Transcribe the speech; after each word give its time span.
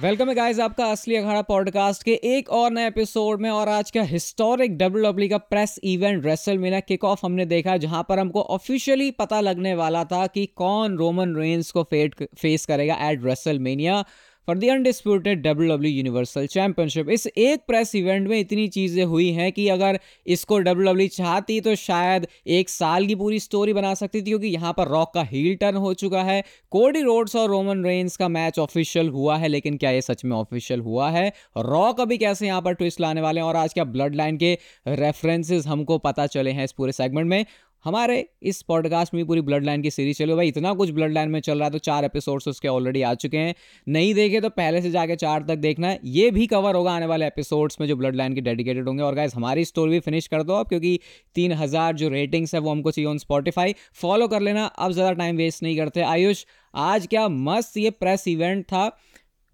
Welcome 0.00 0.28
है 0.28 0.34
guys 0.34 0.58
आपका 0.60 0.84
असली 0.90 1.16
अखाड़ा 1.16 1.40
पॉडकास्ट 1.42 2.02
के 2.02 2.12
एक 2.24 2.48
और 2.50 2.70
नए 2.72 2.86
एपिसोड 2.86 3.40
में 3.40 3.48
और 3.50 3.68
आज 3.68 3.90
का 3.90 4.02
हिस्टोरिक 4.02 4.76
डब्ल्यू 4.78 5.02
डब्ल्यू 5.04 5.28
का 5.28 5.38
press 5.50 5.78
event 5.84 6.26
WrestleMania 6.58 6.80
kick 6.80 7.04
off 7.04 7.20
हमने 7.24 7.44
देखा 7.46 7.76
जहाँ 7.76 8.02
पर 8.08 8.18
हमको 8.18 8.42
ऑफिशियली 8.56 9.10
पता 9.18 9.40
लगने 9.40 9.74
वाला 9.74 10.04
था 10.04 10.26
कि 10.26 10.46
कौन 10.56 10.96
रोमन 10.96 11.34
रेंस 11.36 11.70
को 11.70 11.82
फेट 11.82 12.14
फेस 12.34 12.64
करेगा 12.66 12.94
at 13.10 13.24
WrestleMania 13.58 14.02
for 14.48 14.58
the 14.58 14.68
undisputed 14.68 15.42
W 15.42 15.68
W 15.68 15.90
universal 15.92 16.46
championship 16.46 17.08
इस 17.10 17.26
एक 17.28 17.60
प्रेस 17.66 17.94
इवेंट 17.94 18.28
में 18.28 18.38
इतनी 18.38 18.66
चीज़ें 18.68 19.04
हुई 19.04 19.30
हैं 19.32 19.50
कि 19.52 19.68
अगर 19.68 19.98
इसको 20.26 20.58
डब्ल्यू 20.58 20.86
डब्ल्यू 20.86 21.08
चाहती 21.08 21.60
तो 21.60 21.74
शायद 21.76 22.26
एक 22.48 22.68
साल 22.68 23.06
की 23.06 23.14
पूरी 23.14 23.38
स्टोरी 23.40 23.72
बना 23.72 23.92
सकती 23.94 24.20
थी, 24.20 24.24
क्योंकि 24.24 24.46
यहाँ 24.48 24.72
पर 24.72 24.88
रॉक 24.88 25.12
का 25.14 25.22
हील 25.22 25.56
टर्न 25.56 25.76
हो 25.76 25.92
चुका 25.94 26.22
है। 26.22 26.42
कोडी 26.72 27.02
रोड्स 27.02 27.36
और 27.36 27.48
रोमन 27.48 27.84
रेंस 27.84 28.16
का 28.16 28.28
मैच 28.30 28.58
ऑफिशियल 28.58 29.08
हुआ 29.10 29.36
है, 29.36 29.48
लेकिन 29.48 29.76
क्या 29.76 29.90
ये 29.90 30.00
सच 30.02 30.24
में 30.24 30.36
ऑफिशियल 30.36 30.80
हुआ 30.80 31.10
है? 31.10 31.28
रॉक 31.58 32.00
अभी 32.00 32.18
कैसे 32.18 32.46
यहाँ 32.46 32.62
पर 32.62 32.74
ट्विस्ट 32.74 33.00
लाने 33.00 33.20
वाले 33.20 33.40
हैं 33.40 33.46
और 33.46 33.56
आज 33.56 33.74
क्या 33.74 33.84
ब्लड 33.86 34.14
लाइन 34.14 34.36
के 34.36 34.56
रेफरेंसेज 34.88 35.66
हमको 35.66 35.98
पता 36.00 36.26
चले 36.28 36.50
हैं 36.50 36.64
इस 36.64 36.72
पूरे 36.72 36.92
सेगमेंट 36.92 37.28
में? 37.28 37.44
हमारे 37.84 38.24
इस 38.42 38.60
पॉडकास्ट 38.62 39.14
में 39.14 39.24
पूरी 39.26 39.40
ब्लड 39.40 39.64
लाइन 39.64 39.82
की 39.82 39.90
सीरीज़ 39.90 40.18
चलो 40.18 40.36
भाई, 40.36 40.48
इतना 40.48 40.72
कुछ 40.74 40.90
ब्लड 40.90 41.12
लाइन 41.12 41.30
में 41.30 41.40
चल 41.40 41.58
रहा 41.58 41.64
है 41.64 41.70
तो 41.72 41.78
चार 41.80 42.04
एपिसोड्स 42.04 42.48
उसके 42.48 42.68
ऑलरेडी 42.68 43.02
आ 43.02 43.12
चुके 43.16 43.36
हैं। 43.36 43.54
नहीं 43.86 44.12
देखे 44.14 44.40
तो 44.40 44.48
पहले 44.50 44.82
से 44.82 44.90
जाके 44.90 45.16
चार 45.16 45.42
तक 45.48 45.56
देखना 45.58 45.94
ये 46.06 46.30
भी 46.30 46.46
कवर 46.46 46.74
होगा 46.74 46.92
आने 46.92 47.06
वाले 47.06 47.26
एपिसोड्स 47.26 47.80
में 47.80 47.86
जो 47.88 47.96
ब्लड 47.96 48.16
लाइन 48.16 48.34
के 48.34 48.40
डेडिकेटेड 48.40 48.88
होंगे। 48.88 49.02
और 49.02 49.14
गाइज़ 49.14 49.34
हमारी 49.36 49.64
स्टोरी 49.64 49.90
भी 49.90 50.00
फिनिश 50.00 50.26
कर 50.26 50.42
दो 50.42 50.54
अब 50.54 50.68
क्योंकि 50.68 50.98
तीन 51.34 51.52
हज़ार 51.54 51.94
जो 51.94 52.08
रेटिंग्स 52.08 52.54
है 52.54 52.60
वो 52.60 52.70
हमको 52.70 52.90
चाहिए 52.90 53.08
ऑन 53.10 53.18
स्पॉटिफाई 53.18 53.74
फॉलो 53.94 54.28
कर 54.28 54.40
लेना, 54.40 54.64
अब 54.66 54.92
ज़्यादा 54.92 55.12
टाइम 55.12 55.36
वेस्ट 55.36 55.62
नहीं 55.62 55.76
करते। 55.76 56.00
आयुष, 56.02 56.44
आज 56.74 57.06
क्या 57.06 57.28
मस्त 57.28 57.76
ये 57.76 57.90
प्रेस 57.92 58.28
इवेंट 58.28 58.64
था। 58.64 58.90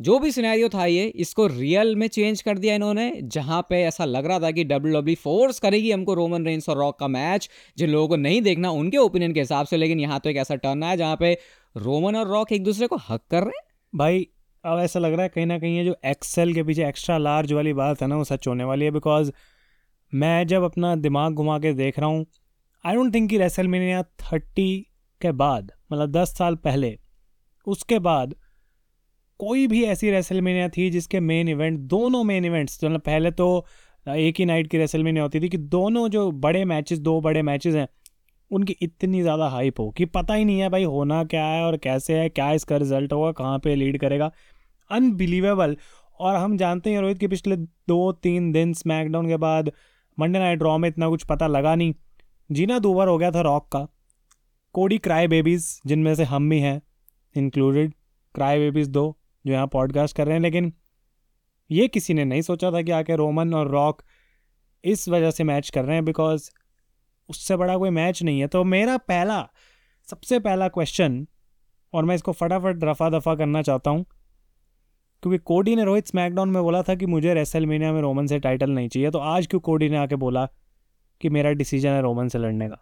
जो 0.01 0.19
भी 0.19 0.31
सिनेरियो 0.33 0.69
था 0.69 0.85
ये, 0.87 1.05
इसको 1.07 1.47
रियल 1.47 1.95
में 1.97 2.07
चेंज 2.09 2.43
कर 2.43 2.59
दिया 2.59 2.75
इन्होंने, 2.75 3.11
जहाँ 3.25 3.61
पे 3.71 3.83
ऐसा 3.83 4.05
लग 4.05 4.27
रहा 4.27 4.41
था 4.41 4.51
कि 4.51 4.65
डब्ल्यू 4.65 4.95
डब्ल्यू 4.95 5.15
फोर्स 5.17 5.59
करेगी 5.61 5.91
हमको 5.91 6.15
रोमन 6.15 6.47
रेंस 6.47 6.69
और 6.69 6.77
रॉक 6.79 6.99
का 6.99 7.09
मैच 7.09 7.49
जिन 7.79 7.91
लोगों 7.91 8.09
को 8.09 8.17
नहीं 8.17 8.41
देखना, 8.43 8.71
उनके 8.73 8.97
ओपिनियन 8.99 9.33
के 9.33 9.41
हिसाब 9.41 9.67
से, 9.67 9.77
लेकिन 9.77 10.01
यहाँ 10.01 10.21
तो 10.21 10.31
एक 10.31 10.37
ऐसा 10.37 10.55
टर्न 10.57 10.83
आया 10.83 10.97
जहाँ 10.97 11.17
पे 11.17 11.33
रोमन 11.75 12.17
और 12.17 12.29
रॉक 12.29 12.53
एक 12.53 12.65
दूसरे 12.65 12.87
को 12.87 12.97
हक 12.99 13.23
कर 13.31 13.43
रहे 13.43 13.59
हैं। 13.59 13.65
भाई, 13.93 14.27
अब 14.65 14.79
ऐसा 14.81 15.01
लग 15.01 15.13
रहा 15.13 15.23
है 15.23 15.29
कहीं 15.29 15.47
ना 15.47 15.59
कहीं 15.59 15.77
ये 15.77 15.85
जो 15.85 15.97
एक्सेल 16.07 16.55
के 16.55 16.63
पीछे 16.63 16.87
एक्स्ट्रा 16.89 17.19
लार्ज 17.19 17.53
वाली 17.53 17.73
बात 17.75 18.03
है 18.03 18.09
ना, 18.09 18.17
वो 18.17 18.25
सच 18.25 18.49
होने 18.49 18.65
वाली 18.65 18.85
है 18.85 18.91
बिकॉज़ 18.91 19.31
मैं 20.13 20.47
जब 20.47 20.63
अपना 20.63 20.95
दिमाग 20.97 21.35
घुमा 21.35 21.59
के 21.59 21.73
देख 21.75 21.99
रहा 21.99 22.09
हूँ 22.09 22.27
आई 22.85 22.95
डोंट 22.95 23.15
थिंक 23.15 23.29
कि 23.31 23.39
रेसल 23.39 23.69
मीनिया 23.69 24.03
थर्टी 24.23 24.87
के 25.21 25.33
बाद 25.35 25.71
मतलब 25.93 26.13
दस 26.13 26.37
साल 26.39 26.55
पहले, 26.57 26.99
उसके 27.67 27.99
बाद 28.01 28.35
कोई 29.41 29.67
भी 29.67 29.83
ऐसी 29.85 30.11
रेसलमेनिया 30.11 30.69
थी 30.69 30.89
जिसके 30.91 31.21
मेन 31.21 31.49
इवेंट 31.49 31.79
दोनों 31.81 32.23
मेन 32.25 32.45
इवेंट्स 32.45 32.83
मतलब 32.85 33.01
पहले 33.01 33.31
तो 33.33 33.67
एक 34.07 34.39
ही 34.39 34.45
नाइट 34.45 34.71
की 34.71 34.79
रेसलमेनिया 34.79 35.23
होती 35.23 35.41
थी 35.41 35.49
कि 35.49 35.59
दोनों 35.59 36.09
जो 36.09 36.31
बड़े 36.33 36.65
मैचेस 36.65 36.99
दो 37.01 37.21
बड़े 37.21 37.43
मैचेस 37.43 37.75
हैं, 37.75 37.87
उनकी 38.51 38.77
इतनी 38.83 39.21
ज़्यादा 39.23 39.49
हाइप 39.49 39.81
हो 39.81 39.91
कि 39.91 40.05
पता 40.07 40.35
ही 40.35 40.45
नहीं 40.45 40.61
है 40.61 40.69
भाई 40.69 40.85
होना 40.85 41.23
क्या 41.25 41.45
है 41.45 41.65
और 41.65 41.77
कैसे 41.77 42.19
है, 42.19 42.29
क्या 42.29 42.51
इसका 42.53 42.77
रिज़ल्ट 42.77 43.13
होगा, 43.13 43.33
कहाँ 43.33 43.59
पे 43.59 43.75
लीड 43.75 43.99
करेगा। 44.01 44.31
अनबिलीवेबल 44.91 45.77
और 46.21 46.37
हम 46.37 46.57
जानते 46.57 46.91
हैं 46.91 47.01
रोहित 47.01 47.19
के 47.19 47.29
पिछले 47.29 47.57
दो 47.57 48.13
तीन 48.15 48.51
दिन 48.53 48.73
स्मैकडाउन 48.75 49.29
के 49.29 49.37
बाद 49.37 49.71
मंडे 50.19 50.39
नाइट 50.39 50.59
ड्रॉ 50.59 50.77
में 50.79 50.89
इतना 50.89 51.09
कुछ 51.09 51.25
पता 51.25 51.47
लगा 51.47 51.75
नहीं। 51.75 51.95
जीना 52.51 52.79
दूबर 52.79 53.09
हो 53.09 53.19
गया 53.19 53.31
था 53.31 53.41
रॉक 53.43 53.69
का। 53.73 53.87
कोडी 54.75 54.99
क्राई 54.99 55.27
बेबीज़ 55.29 55.69
जिनमें 55.87 56.15
से 56.15 56.25
हम 56.25 56.49
भी 56.51 56.59
हैं 56.61 56.81
इंक्लूडेड 57.37 57.93
क्राई 58.35 58.59
बेबीज़ 58.59 58.91
दो। 58.91 59.17
जो 59.47 59.53
यहाँ 59.53 59.67
पॉडकास्ट 59.67 60.17
कर 60.17 60.27
रहे 60.27 60.35
हैं, 60.35 60.41
लेकिन 60.41 60.73
ये 61.71 61.89
किसी 61.89 62.15
ने 62.15 62.25
नहीं 62.25 62.43
सोचा 62.43 62.71
था 62.73 62.83
कि 62.83 62.91
आके 62.91 63.17
रोमन 63.17 63.55
और 63.55 63.71
रॉक 63.71 64.03
इस 64.85 65.09
वजह 65.09 65.31
से 65.31 65.45
मैच 65.45 65.71
कर 65.71 65.85
रहे 65.85 65.95
हैं 65.95 66.05
बिकॉज़ 66.05 66.51
उससे 67.29 67.57
बड़ा 67.57 67.77
कोई 67.77 67.91
मैच 67.91 68.23
नहीं 68.23 68.41
है। 68.41 68.47
तो 68.47 68.65
मेरा 68.65 68.97
पहला, 68.97 69.49
सबसे 70.09 70.39
पहला 70.39 70.69
क्वेश्चन 70.69 71.27
और 71.93 72.05
मैं 72.05 72.15
इसको 72.15 72.33
फटाफट 72.33 72.85
रफा 72.85 73.09
दफ़ा 73.11 73.35
करना 73.35 73.63
चाहता 73.63 73.91
हूँ, 73.91 74.05
क्योंकि 75.23 75.39
कोडी 75.39 75.77
ने 75.77 75.85
रोहित 75.85 76.07
स्मैकडाउन 76.07 76.51
में 76.51 76.63
बोला 76.63 76.83
था 76.83 76.95
कि 76.95 77.07
मुझे 77.07 77.35
रेसल 77.35 77.67
मीनिया 77.67 77.93
में 77.93 78.01
रोमन 78.01 78.27
से 78.27 78.39
टाइटल 78.39 78.71
नहीं 78.71 78.89
चाहिए 78.89 79.11
तो 79.11 79.19
आज 79.19 79.47
क्यों 79.47 79.61
कोडी 79.61 79.89
ने 79.89 79.97
आके 79.97 80.17
बोला 80.17 80.47
कि 81.21 81.29
मेरा 81.29 81.51
डिसीज़न 81.53 81.91
है 81.91 82.03
रोमन 82.03 82.29
से 82.29 82.39
लड़ने 82.39 82.69
का? 82.69 82.77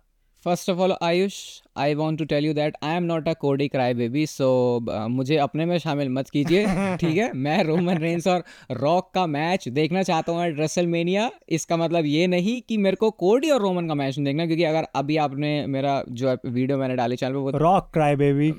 First 0.45 0.71
of 0.71 0.79
all 0.79 0.95
Ayush 1.03 1.37
I 1.77 1.95
want 1.95 2.19
to 2.19 2.25
tell 2.25 2.45
you 2.45 2.53
that 2.55 2.77
I 2.83 2.97
am 2.97 3.03
not 3.03 3.29
a 3.29 3.33
Cody 3.33 3.69
cry 3.69 3.95
baby 3.95 4.27
सो 4.27 4.49
मुझे 5.11 5.37
अपने 5.37 5.67
में 5.67 5.77
शामिल 5.79 6.09
मत 6.09 6.31
कीजिए 6.31 6.67
ठीक 6.97 7.17
है? 7.17 7.31
मैं 7.33 7.63
रोमन 7.65 7.99
रेंस 7.99 8.27
और 8.27 8.43
रॉक 8.71 9.11
का 9.15 9.27
मैच 9.27 9.69
देखना 9.69 10.03
चाहता 10.03 10.33
हूँ 10.33 10.45
एट 10.45 10.59
रेसल 10.59 10.87
मेनिया 10.87 11.31
इसका 11.49 11.77
मतलब 11.77 12.07
ये 12.07 12.27
नहीं 12.27 12.61
कि 12.69 12.77
मेरे 12.77 12.97
को 12.97 13.11
कोडी 13.11 13.51
और 13.51 13.61
रोमन 13.61 13.89
का 13.89 13.95
मैच 13.95 14.19
नहीं 14.19 14.25
देखना 14.27 14.47
क्योंकि 14.47 14.65
अगर 14.65 14.87
अभी 14.95 15.17
आपने 15.17 15.55
मेरा 15.67 16.03
जो 16.11 16.37
वीडियो 16.47 16.79
मैंने 16.79 16.97
डाली 16.97 17.17
चैनल 17.17 17.51
पे 17.51 17.59
Rock 17.59 17.91
cry 17.93 18.17
baby 18.17 18.53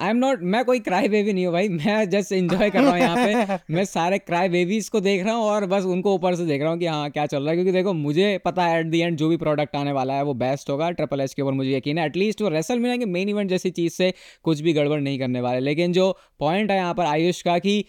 I 0.00 0.10
am 0.10 0.16
not 0.16 0.42
मैं 0.42 0.64
कोई 0.64 0.78
क्राई 0.80 1.08
बेबी 1.08 1.32
नहीं 1.32 1.44
हूँ 1.46 1.52
भाई 1.52 1.68
मैं 1.68 2.08
जस्ट 2.10 2.32
इंजॉय 2.32 2.70
कर 2.70 2.80
रहा 2.80 2.90
हूँ 2.90 2.98
यहाँ 3.00 3.16
पे। 3.16 3.58
मैं 3.74 3.84
सारे 3.84 4.18
क्राई 4.18 4.48
बेबीज 4.48 4.88
को 4.88 5.00
देख 5.00 5.24
रहा 5.24 5.34
हूँ 5.34 5.44
और 5.44 5.66
बस 5.66 5.84
उनको 5.84 6.14
ऊपर 6.14 6.34
से 6.34 6.46
देख 6.46 6.62
रहा 6.62 6.70
हूँ 6.70 6.78
कि 6.78 6.86
हाँ 6.86 7.10
क्या 7.10 7.26
चल 7.26 7.42
रहा 7.42 7.50
है 7.50 7.56
क्योंकि 7.56 7.72
देखो 7.72 7.92
मुझे 7.92 8.38
पता 8.44 8.64
है 8.64 8.78
एट 8.80 8.86
दी 8.86 9.00
एंड 9.00 9.16
जो 9.16 9.28
भी 9.28 9.36
प्रोडक्ट 9.36 9.76
आने 9.76 9.92
वाला 9.92 10.14
है 10.14 10.22
वो 10.22 10.34
बेस्ट 10.34 10.70
होगा। 10.70 10.90
ट्रिपल 10.90 11.20
एच 11.20 11.34
के 11.34 11.42
ऊपर 11.42 11.52
मुझे 11.52 11.76
यकीन 11.76 11.98
है 11.98 12.06
एटलीस्ट 12.06 12.42
वो 12.42 12.48
रेसल 12.62 12.78
मिला 12.78 12.96
के 12.96 13.06
मेन 13.08 13.28
इवेंट 13.28 13.50
जैसी 13.50 13.70
चीज़ 13.72 13.92
से 13.94 14.12
कुछ 14.44 14.60
भी 14.60 14.72
गड़बड़ 14.72 15.00
नहीं 15.00 15.18
करने 15.18 15.40
वाले। 15.40 15.60
लेकिन 15.60 15.92
जो 15.92 16.10
पॉइंट 16.40 16.70
है 16.70 16.76
यहाँ 16.76 16.94
पर 16.94 17.04
आयुष 17.06 17.42
का 17.42 17.58
कि 17.58 17.84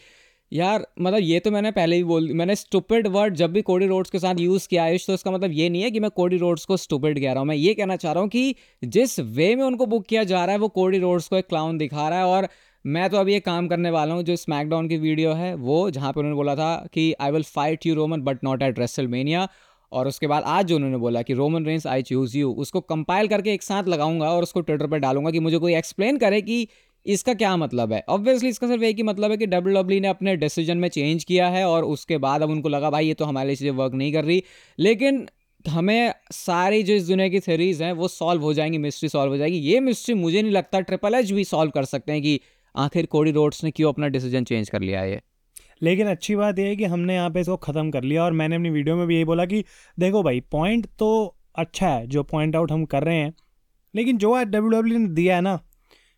यार 0.51 0.85
मतलब 1.01 1.19
ये 1.21 1.39
तो 1.39 1.51
मैंने 1.51 1.69
पहले 1.71 1.95
ही 1.95 2.03
बोल, 2.03 2.27
मैंने 2.33 2.55
स्टूपिड 2.55 3.07
वर्ड 3.07 3.35
जब 3.35 3.51
भी 3.53 3.61
कोडी 3.61 3.85
रोड्स 3.87 4.09
के 4.09 4.19
साथ 4.19 4.39
यूज़ 4.39 4.67
किया 4.69 4.83
आयुष 4.83 5.05
तो 5.07 5.13
इसका 5.13 5.31
मतलब 5.31 5.51
ये 5.51 5.69
नहीं 5.69 5.81
है 5.83 5.89
कि 5.91 5.99
मैं 5.99 6.09
कोडी 6.15 6.37
रोड्स 6.37 6.65
को 6.65 6.77
स्टूपिड 6.77 7.19
कह 7.19 7.31
रहा 7.31 7.39
हूँ। 7.39 7.47
मैं 7.47 7.55
ये 7.55 7.73
कहना 7.73 7.95
चाह 7.95 8.11
रहा 8.11 8.21
हूँ 8.21 8.29
कि 8.29 8.55
जिस 8.83 9.19
वे 9.19 9.55
में 9.55 9.63
उनको 9.63 9.85
बुक 9.85 10.05
किया 10.05 10.23
जा 10.23 10.43
रहा 10.45 10.53
है, 10.53 10.59
वो 10.59 10.67
कोडी 10.69 10.99
रोड्स 10.99 11.27
को 11.27 11.37
एक 11.37 11.47
क्लाउन 11.47 11.77
दिखा 11.77 12.07
रहा 12.09 12.19
है। 12.19 12.25
और 12.25 12.47
मैं 12.85 13.09
तो 13.09 13.17
अभी 13.17 13.33
एक 13.35 13.45
काम 13.45 13.67
करने 13.67 13.89
वाला 13.89 14.13
हूँ, 14.13 14.23
जो 14.23 14.35
स्मैकडाउन 14.35 14.87
की 14.87 14.97
वीडियो 14.99 15.33
है, 15.33 15.53
वो 15.55 15.89
जहाँ 15.91 16.11
पर 16.13 16.19
उन्होंने 16.19 16.35
बोला 16.35 16.55
था 16.55 16.75
कि 16.93 17.13
I 17.21 17.31
will 17.31 17.43
fight 17.45 17.85
you 17.85 17.95
Roman 17.95 18.21
but 18.21 18.43
not 18.43 18.63
at 18.63 18.79
wrestle 18.79 19.07
और 19.93 20.07
उसके 20.07 20.27
बाद 20.27 20.43
आज 20.47 20.65
जो 20.65 20.75
उन्होंने 20.75 20.97
बोला 20.97 21.21
कि 21.21 21.33
Roman 21.33 21.65
Reigns 21.65 21.87
I 21.87 22.01
choose 22.03 22.37
you 22.37 22.51
उसको 22.55 22.81
कंपाइल 22.81 23.27
करके 23.27 23.53
एक 23.53 23.63
साथ 23.63 23.87
लगाऊँगा 23.87 24.29
और 24.29 24.43
उसको 24.43 24.61
ट्विटर 24.61 24.87
पर 24.87 24.97
डालूँगा 24.99 25.31
कि 25.31 25.39
मुझे 25.39 25.57
कोई 25.57 25.75
एक्सप्लेन 25.75 26.17
करे 26.17 26.41
कि 26.41 26.67
इसका 27.05 27.33
क्या 27.33 27.55
मतलब 27.57 27.93
है। 27.93 28.03
ऑब्वियसली 28.09 28.49
इसका 28.49 28.67
सिर्फ़ 28.67 28.83
एक 28.83 28.97
ही 28.97 29.03
मतलब 29.03 29.31
है 29.31 29.37
कि 29.37 29.45
डब्ल्यू 29.45 29.75
डब्ल्यू 29.75 29.99
ने 30.01 30.07
अपने 30.07 30.35
डिसीज़न 30.35 30.77
में 30.77 30.87
चेंज 30.89 31.23
किया 31.23 31.47
है 31.47 31.65
और 31.65 31.83
उसके 31.85 32.17
बाद 32.17 32.41
अब 32.41 32.49
उनको 32.49 32.69
लगा, 32.69 32.89
भाई, 32.89 33.07
ये 33.07 33.13
तो 33.13 33.25
हमारे 33.25 33.55
लिए 33.55 33.71
वर्क 33.71 33.93
नहीं 33.93 34.13
कर 34.13 34.25
रही। 34.25 34.43
लेकिन 34.79 35.27
हमें 35.65 36.13
सारी 36.31 36.81
जो 36.83 36.93
इस 36.93 37.07
दुनिया 37.07 37.27
की 37.29 37.39
थेरीज 37.39 37.81
हैं, 37.81 37.91
वो 37.93 38.07
सॉल्व 38.07 38.41
हो 38.41 38.53
जाएँगी 38.53 38.77
मिस्ट्री 38.77 39.09
सॉल्व 39.09 39.31
हो 39.31 39.37
जाएगी। 39.37 39.57
ये 39.57 39.79
मिस्ट्री 39.79 40.15
मुझे 40.15 40.41
नहीं 40.41 40.51
लगता 40.51 40.79
ट्रिपल 40.79 41.15
एच 41.15 41.31
भी 41.31 41.43
सॉल्व 41.43 41.71
कर 41.71 41.85
सकते 41.85 42.11
हैं 42.11 42.21
कि 42.21 42.39
आखिर 42.75 43.05
कोडी 43.05 43.31
रोड्स 43.31 43.63
ने 43.63 43.71
क्यों 43.71 43.91
अपना 43.93 44.07
डिसीज़न 44.07 44.43
चेंज 44.43 44.69
कर 44.69 44.81
लिया 44.81 45.01
है 45.01 45.21
लेकिन 45.83 46.07
अच्छी 46.07 46.35
बात 46.35 46.59
यह 46.59 46.67
है 46.67 46.75
कि 46.75 46.85
हमने 46.85 47.15
यहाँ 47.15 47.29
पे 47.29 47.41
इसको 47.41 47.55
ख़त्म 47.57 47.91
कर 47.91 48.03
लिया 48.03 48.23
और 48.23 48.31
मैंने 48.33 48.55
अपनी 48.55 48.69
वीडियो 48.69 48.95
में 48.95 49.05
भी 49.07 49.15
यही 49.15 49.25
बोला 49.25 49.45
कि 49.45 49.63
देखो 49.97 50.23
भाई 50.23 50.39
पॉइंट 50.51 50.87
तो 50.99 51.35
अच्छा 51.55 51.87
है, 51.87 52.05
जो 52.07 52.23
पॉइंट 52.23 52.55
आउट 52.55 52.71
हम 52.71 52.85
कर 52.85 53.03
रहे 53.03 53.15
हैं, 53.15 53.33
लेकिन 53.93 54.17
जो 54.17 54.33
आज 54.33 54.47
डब्ल्यू 54.47 54.69
डब्ल्यू 54.71 54.99
ने 54.99 55.07
दिया 55.09 55.35
है 55.35 55.41
ना, 55.41 55.59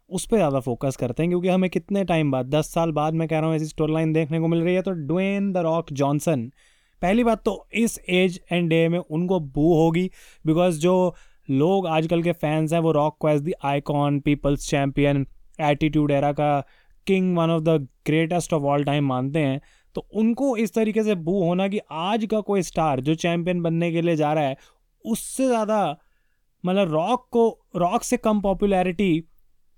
उस 0.10 0.26
पर 0.26 0.38
ज़्यादा 0.38 0.60
फोकस 0.60 0.96
करते 0.96 1.24
हैं 1.24 1.30
क्योंकि 1.30 1.50
हमें 1.50 1.70
कितने 1.70 2.04
टाइम 2.06 2.32
बाद, 2.32 2.50
दस 2.50 2.74
साल 2.74 2.92
बाद 2.92 3.14
मैं 3.14 3.28
कह 3.28 3.40
रहा 3.40 3.48
हूँ 3.48 3.56
ऐसी 3.56 3.66
स्टोरी 3.66 3.94
लाइन 3.94 4.14
देखने 4.14 4.40
को 4.40 4.48
मिल 4.48 4.62
रही 4.62 4.76
है। 4.76 4.82
तो 4.82 4.92
डुएन 4.92 5.52
द 5.54 5.58
रॉक 5.66 5.92
जॉनसन 5.94 6.50
पहली 7.02 7.24
बात 7.24 7.42
तो 7.46 7.68
इस 7.74 8.00
एज 8.10 8.40
एंड 8.52 8.70
डे 8.70 8.88
में 8.90 9.00
उनको 9.00 9.40
बू 9.40 9.74
होगी 9.74 10.10
बिकॉज़ 10.46 10.80
जो 10.80 10.94
लोग 11.50 11.88
आजकल 11.88 12.24
के 12.24 12.32
फैंस 12.34 12.74
हैं, 12.74 12.80
वो 12.80 12.92
रॉक 12.92 13.18
को 13.20 13.30
as 13.30 13.42
the 13.42 13.54
icon 13.64 14.20
people's 14.20 14.70
champion 14.70 15.26
attitude 15.62 16.12
era 16.12 16.32
का 16.32 16.64
king 17.08 17.36
one 17.38 17.50
of 17.50 17.64
the 17.64 17.78
greatest 18.06 18.54
of 18.54 18.64
all 18.64 18.84
time 18.84 19.08
मानते 19.08 19.40
हैं। 19.40 19.62
तो 19.96 20.08
उनको 20.14 20.56
इस 20.58 20.74
तरीके 20.74 21.04
से 21.04 21.16
बू 21.16 21.44
होना 21.44 21.68
कि 21.68 21.80
आज 21.92 22.26
का 22.26 22.40
कोई 22.42 22.62
स्टार 22.62 23.00
जो 23.00 23.16
चैंपियन 23.16 23.62
बनने 23.62 23.92
के 23.92 24.02
लिए 24.02 24.16
जा 24.16 24.34
रहा 24.34 24.44
है, 24.44 24.58
उससे 25.06 25.48
ज़्यादा 25.48 25.98
मतलब 26.64 26.92
रॉक 26.92 27.28
को 27.32 27.48
रॉक 27.76 28.04
से 28.04 28.18
कम 28.18 28.42
पॉपुलैरिटी 28.42 29.24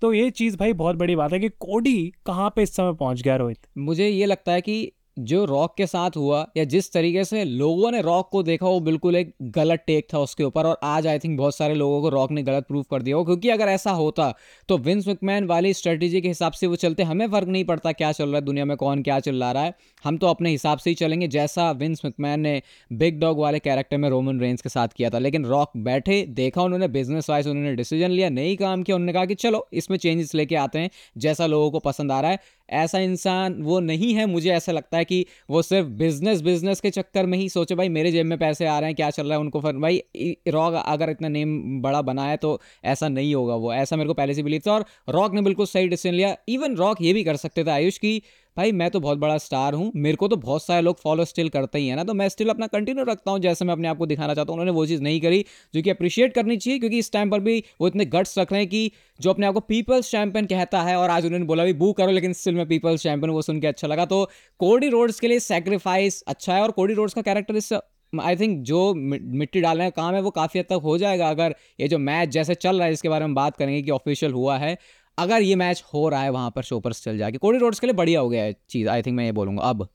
तो 0.01 0.11
ये 0.13 0.29
चीज़ 0.29 0.57
भाई 0.57 0.73
बहुत 0.73 0.95
बड़ी 0.95 1.15
बात 1.15 1.33
है 1.33 1.39
कि 1.39 1.49
कोडी 1.49 2.13
कहाँ 2.25 2.49
पे 2.55 2.63
इस 2.63 2.75
समय 2.75 2.93
पहुँच 2.93 3.21
गया 3.21 3.35
रोहित? 3.35 3.57
मुझे 3.77 4.07
ये 4.07 4.25
लगता 4.25 4.51
है 4.51 4.61
कि 4.61 4.91
जो 5.19 5.43
रॉक 5.45 5.73
के 5.77 5.85
साथ 5.87 6.17
हुआ 6.17 6.45
या 6.57 6.63
जिस 6.65 6.91
तरीके 6.93 7.23
से 7.25 7.43
लोगों 7.43 7.91
ने 7.91 8.01
रॉक 8.01 8.29
को 8.31 8.41
देखा, 8.43 8.67
वो 8.67 8.79
बिल्कुल 8.79 9.15
एक 9.15 9.33
गलत 9.43 9.83
टेक 9.87 10.07
था 10.13 10.19
उसके 10.19 10.43
ऊपर। 10.43 10.65
और 10.65 10.77
आज 10.85 11.07
आई 11.07 11.19
थिंक 11.19 11.37
बहुत 11.37 11.55
सारे 11.55 11.73
लोगों 11.75 12.01
को 12.01 12.09
रॉक 12.09 12.31
ने 12.31 12.43
गलत 12.43 12.67
प्रूव 12.67 12.83
कर 12.91 13.01
दिया 13.01 13.15
हो 13.15 13.23
क्योंकि 13.25 13.49
अगर 13.49 13.67
ऐसा 13.67 13.91
होता 13.93 14.33
तो 14.69 14.77
विंस 14.79 15.07
मैकमैन 15.07 15.45
वाली 15.47 15.73
स्ट्रेटेजी 15.73 16.21
के 16.21 16.27
हिसाब 16.27 16.51
से 16.53 16.67
वो 16.67 16.75
चलते, 16.77 17.03
हमें 17.03 17.27
फ़र्क 17.27 17.47
नहीं 17.47 17.63
पड़ता 17.65 17.91
क्या 17.93 18.11
चल 18.11 18.25
रहा 18.25 18.35
है 18.35 18.41
दुनिया 18.41 18.65
में, 18.65 18.75
कौन 18.77 19.03
क्या 19.03 19.19
चल 19.19 19.43
रहा 19.43 19.63
है। 19.63 19.73
हम 20.05 20.17
तो 20.17 20.27
अपने 20.27 20.49
हिसाब 20.49 20.77
से 20.77 20.89
ही 20.89 20.95
चलेंगे, 20.95 21.27
जैसा 21.29 21.69
विंस 21.73 22.01
मैकमैन 22.05 22.39
ने 22.39 22.61
बिग 22.91 23.19
डॉग 23.19 23.39
वाले 23.39 23.59
कैरेक्टर 23.59 23.97
में 23.97 24.09
रोमन 24.09 24.39
रेंज 24.39 24.61
के 24.61 24.69
साथ 24.69 24.87
किया 24.87 25.09
था। 25.09 25.19
लेकिन 25.19 25.45
रॉक 25.45 25.71
बैठे, 25.79 26.21
देखा 26.25 26.61
उन्होंने 26.61 26.87
बिज़नेस 26.89 27.29
वाइज 27.29 27.47
उन्होंने 27.47 27.75
डिसीज़न 27.75 28.11
लिया, 28.11 28.29
नहीं 28.29 28.55
काम 28.57 28.83
किया, 28.83 28.95
उन्होंने 28.95 29.13
कहा 29.13 29.25
कि 29.25 29.35
चलो, 29.37 29.67
इसमें 29.73 29.97
चेंजेस 29.97 30.33
लेके 30.35 30.55
आते 30.57 30.79
हैं, 30.79 30.89
जैसा 31.17 31.45
लोगों 31.47 31.71
को 31.71 31.79
पसंद 31.81 32.11
आ 32.11 32.19
रहा 32.21 32.31
है 32.31 32.39
ऐसा 32.69 32.99
इंसान 32.99 33.53
वो 33.63 33.79
नहीं 33.79 34.13
है, 34.13 34.25
मुझे 34.25 34.49
ऐसा 34.51 34.71
लगता 34.71 34.97
है 34.97 35.05
कि 35.05 35.25
वो 35.49 35.61
सिर्फ़ 35.61 35.87
बिज़नेस 35.97 36.41
बिज़नेस 36.41 36.81
के 36.81 36.89
चक्कर 36.91 37.25
में 37.25 37.37
ही 37.37 37.47
सोचे, 37.49 37.75
भाई, 37.75 37.89
मेरे 37.89 38.11
जेब 38.11 38.25
में 38.25 38.37
पैसे 38.39 38.65
आ 38.67 38.77
रहे 38.79 38.89
हैं, 38.89 38.95
क्या 38.95 39.09
चल 39.11 39.23
रहा 39.23 39.33
है 39.33 39.39
उनको 39.39 39.61
फर 39.61 39.77
भाई 39.77 40.01
रॉक 40.47 40.73
अगर 40.77 41.09
इतना 41.09 41.27
नेम 41.29 41.81
बड़ा 41.81 42.01
बना 42.03 42.25
है 42.25 42.37
तो 42.37 42.59
ऐसा 42.85 43.07
नहीं 43.09 43.33
होगा 43.35 43.55
वो, 43.55 43.73
ऐसा 43.73 43.95
मेरे 43.95 44.07
को 44.07 44.13
पहले 44.13 44.33
से 44.33 44.43
बिलीव 44.43 44.61
था 44.67 44.73
और 44.73 44.85
रॉक 45.09 45.33
ने 45.33 45.41
बिल्कुल 45.41 45.65
सही 45.65 45.87
डिसीज़न 45.87 46.15
लिया। 46.15 46.35
इवन 46.49 46.75
रॉक 46.75 47.01
ये 47.01 47.13
भी 47.13 47.23
कर 47.23 47.35
सकते 47.37 47.63
थे 47.63 47.71
आयुष 47.71 47.97
की 47.97 48.21
भाई, 48.57 48.71
मैं 48.71 48.89
तो 48.91 48.99
बहुत 48.99 49.17
बड़ा 49.17 49.37
स्टार 49.37 49.73
हूँ, 49.73 49.91
मेरे 49.95 50.17
को 50.17 50.27
तो 50.27 50.35
बहुत 50.37 50.63
सारे 50.63 50.81
लोग 50.81 50.99
फॉलो 50.99 51.25
स्टिल 51.25 51.49
करते 51.49 51.79
ही 51.79 51.87
है 51.87 51.95
ना 51.95 52.03
तो 52.03 52.13
मैं 52.13 52.27
स्टिल 52.29 52.49
अपना 52.49 52.67
कंटिन्यू 52.67 53.03
रखता 53.05 53.31
हूँ, 53.31 53.39
जैसे 53.39 53.65
मैं 53.65 53.73
अपने 53.73 53.87
आप 53.87 53.97
को 53.97 54.05
दिखाना 54.05 54.33
चाहता 54.33 54.51
हूँ, 54.51 54.59
उन्होंने 54.59 54.71
वो 54.71 54.85
चीज़ 54.85 55.01
नहीं 55.01 55.19
करी 55.21 55.43
जो 55.73 55.81
कि 55.81 55.89
अप्रिशिएट 55.89 56.33
करनी 56.33 56.57
चाहिए, 56.57 56.79
क्योंकि 56.79 56.99
इस 56.99 57.11
टाइम 57.11 57.29
पर 57.31 57.39
भी 57.39 57.63
वो 57.81 57.87
इतने 57.87 58.05
गट्स 58.07 58.37
रख 58.39 58.51
रहे 58.51 58.61
हैं 58.61 58.69
कि 58.69 58.91
जो 59.19 59.29
अपने 59.29 59.45
आप 59.47 59.53
को 59.53 59.59
पीपल्स 59.61 60.11
चैंपियन 60.11 60.45
कहता 60.45 60.81
है 60.83 60.95
और 60.97 61.09
आज 61.09 61.25
उन्होंने 61.25 61.45
बोला 61.45 61.65
भी, 61.65 61.73
बू 61.73 61.91
करो, 61.93 62.11
लेकिन 62.11 62.33
स्टिल 62.33 62.55
में 62.55 62.67
पीपल्स 62.67 63.03
चैंपियन 63.03 63.33
वो 63.33 63.41
सुन 63.41 63.59
के 63.61 63.67
अच्छा 63.67 63.87
लगा। 63.87 64.05
तो 64.05 64.23
कोडी 64.59 64.89
रोड्स 64.89 65.19
के 65.19 65.27
लिए 65.27 65.39
सेक्रीफाइस 65.41 66.21
अच्छा 66.27 66.53
है 66.55 66.61
और 66.61 66.71
कोडी 66.71 66.93
रोड्स 66.93 67.13
का 67.13 67.21
कैरेक्टर 67.23 67.55
इस 67.55 67.73
आई 68.13 68.35
थिंक 68.35 68.61
जो 68.65 68.93
मिट्टी 68.95 69.61
डालने 69.61 69.83
का 69.83 70.01
काम 70.01 70.13
है, 70.15 70.21
वो 70.21 70.29
काफ़ी 70.31 70.59
हद 70.59 70.65
तक 70.65 70.79
हो 70.83 70.97
जाएगा, 70.97 71.29
अगर 71.29 71.55
ये 71.79 71.87
जो 71.87 71.97
मैच 71.99 72.29
जैसे 72.29 72.55
चल 72.55 72.77
रहा 72.77 72.85
है, 72.87 72.93
इसके 72.93 73.09
बारे 73.09 73.25
में 73.25 73.33
बात 73.35 73.57
करेंगे 73.57 73.81
कि 73.81 73.91
ऑफिशियल 73.91 74.31
हुआ 74.33 74.57
है। 74.57 74.77
अगर 75.17 75.41
ये 75.41 75.55
मैच 75.55 75.83
हो 75.93 76.07
रहा 76.09 76.21
है 76.21 76.29
वहाँ 76.29 76.51
पर 76.51 76.61
शोपर्स 76.61 76.99
पर 76.99 77.11
चल 77.11 77.17
जाके 77.17 77.37
कोडी 77.37 77.57
रोड्स 77.57 77.79
के 77.79 77.87
लिए 77.87 77.93
बढ़िया 77.93 78.19
हो 78.19 78.29
गया 78.29 78.43
है 78.43 78.55
चीज़ 78.69 78.89
आई 78.89 79.01
थिंक 79.01 79.15
मैं 79.17 79.25
ये 79.25 79.31
बोलूँगा, 79.31 79.63
अब। 79.63 79.87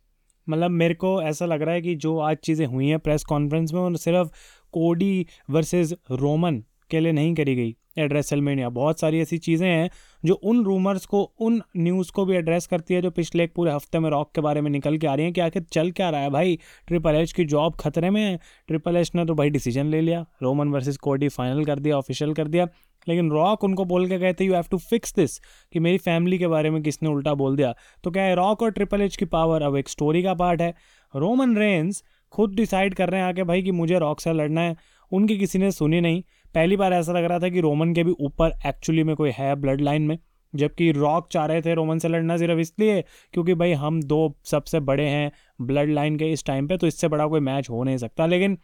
मतलब 0.47 0.71
मेरे 0.71 0.95
को 0.95 1.21
ऐसा 1.23 1.47
लग 1.47 1.63
रहा 1.63 1.75
है 1.75 1.83
कि 1.83 1.95
जो 1.95 2.19
आज 2.19 2.37
चीज़ें 2.37 2.67
हुई 2.67 2.89
हैं 2.89 2.99
प्रेस 2.99 3.25
कॉन्फ्रेंस 3.25 3.73
में 3.73 3.81
वो 3.81 3.97
सिर्फ़ 3.97 4.29
कोडी 4.75 5.27
वर्सेस 5.51 5.95
रोमन 6.11 6.63
के 6.91 7.01
लिए 7.01 7.13
नहीं 7.13 7.35
करी 7.35 7.55
गई 7.55 7.75
एड्रेस 7.99 8.29
सेलमेनिया 8.29 8.69
बहुत 8.69 9.01
सारी 9.01 9.21
ऐसी 9.21 9.39
चीज़ें 9.39 9.67
हैं 9.69 9.91
जो 10.25 10.35
उन 10.35 10.65
रूमर्स 10.65 11.05
को, 11.07 11.23
उन 11.23 11.61
न्यूज़ 11.77 12.13
को 12.13 12.25
भी 12.25 12.37
एड्रेस 12.37 12.67
करती 12.67 12.95
है 12.95 13.03
जो 13.03 13.11
पिछले 13.11 13.45
एक 13.45 13.53
पूरे 13.55 13.73
हफ़्ते 13.73 13.99
में 13.99 14.09
रॉक 14.11 14.31
के 14.35 14.41
बारे 14.41 14.61
में 14.61 14.71
निकल 14.71 14.97
के 14.99 15.07
आ 15.07 15.15
रही 15.15 15.25
हैं 15.25 15.33
कि 15.35 15.41
आखिर 15.41 15.63
चल 15.73 15.91
क्या 15.91 16.09
रहा 16.11 16.21
है 16.21 16.31
भाई? 16.31 16.59
ट्रिपल 16.89 17.15
एच 17.15 17.33
की 17.33 17.45
जॉब 17.45 17.77
खतरे 17.81 18.11
में 18.11 18.21
है। 18.23 18.39
ट्रिपल 18.69 18.97
एच 18.97 19.11
ने 19.15 19.25
तो 19.25 19.35
भाई 19.35 19.51
डिसीज़न 19.51 19.87
ले 19.87 20.01
लिया। 20.01 20.25
रोमन 20.43 20.69
वर्सेस 20.69 20.97
कोडी 20.97 21.29
फाइनल 21.29 21.65
कर 21.65 21.79
दिया 21.79 21.99
ऑफिशियल 21.99 22.33
कर 22.35 22.49
दिया। 22.49 22.67
लेकिन 23.09 23.31
रॉक 23.31 23.65
उनको 23.65 23.85
बोल 23.85 24.09
के 24.09 24.19
गए 24.19 24.33
थे 24.33 24.45
you 24.45 24.55
have 24.55 24.65
to 24.71 24.79
fix 24.79 25.15
this 25.15 25.39
कि 25.73 25.81
मेरी 25.81 25.99
फैमिली 25.99 26.39
के 26.39 26.47
बारे 26.47 26.71
में 26.71 26.83
किसने 26.83 27.09
उल्टा 27.09 27.35
बोल 27.35 27.57
दिया। 27.57 27.75
तो 28.05 28.11
क्या 28.11 28.23
है, 28.23 28.35
रॉक 28.35 28.63
और 28.63 28.71
ट्रिपल 28.71 29.01
एच 29.01 29.17
की 29.17 29.25
पावर 29.25 29.63
अब 29.63 29.77
एक 29.77 29.89
स्टोरी 29.89 30.23
का 30.23 30.35
पार्ट 30.35 30.63
है। 30.63 30.75
रोमन 31.17 31.57
रेंस 31.57 32.03
खुद 32.33 32.55
डिसाइड 32.55 32.95
कर 32.95 33.11
रहे 33.11 33.21
हैं 33.21 33.27
आके 33.27 33.45
भाई 33.45 33.63
कि 33.63 33.71
मुझे 33.71 33.99
रॉक 33.99 34.21
से 34.21 34.33
लड़ना 34.33 34.61
है। 34.61 34.77
उनकी 35.13 35.37
किसी 35.39 35.59
ने 35.59 35.71
सुनी 35.71 36.01
नहीं। 36.01 36.23
पहली 36.55 36.77
बार 36.77 36.93
ऐसा 36.93 37.13
लग 37.13 37.25
रहा 37.25 37.39
था 37.39 37.49
कि 37.49 37.61
रोमन 37.61 37.93
के 37.95 38.05
भी 38.05 38.15
ऊपर 38.21 38.53
एक्चुअली 38.67 39.05
में 39.05 39.15
कोई 39.17 39.31
है 39.31 39.55
ब्लड 39.55 39.81
लाइन 39.81 40.03
में। 40.03 40.19
जबकि 40.55 40.91
रॉक 40.93 41.29
चाह 41.33 41.47
रहे 41.47 41.63
थे 41.63 41.75
रोमन 41.75 41.99
से 41.99 42.09
लड़ना 42.09 42.37
सिर्फ़ 42.37 42.59
इसलिए 42.59 43.01
क्योंकि 43.33 43.55
भाई 43.55 43.73
हम 43.73 44.03
दो 44.03 44.37
सबसे 44.45 44.81
बड़े 44.81 45.05
हैं 45.05 45.31
ब्लड 45.61 45.91
लाइन 45.91 46.17
के 46.17 46.31
इस 46.33 46.45
टाइम 46.45 46.69
पे 46.69 46.77
तो 46.77 46.87
इससे 46.87 47.09
बड़ा 47.09 47.27
कोई 47.27 47.41
मैच 47.41 47.71
हो 47.71 47.83
नहीं 47.85 47.97
सकता। 47.97 48.27
लेकिन 48.27 48.55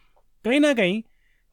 कहीं 0.45 0.61
ना 0.61 0.73
कहीं 0.73 1.03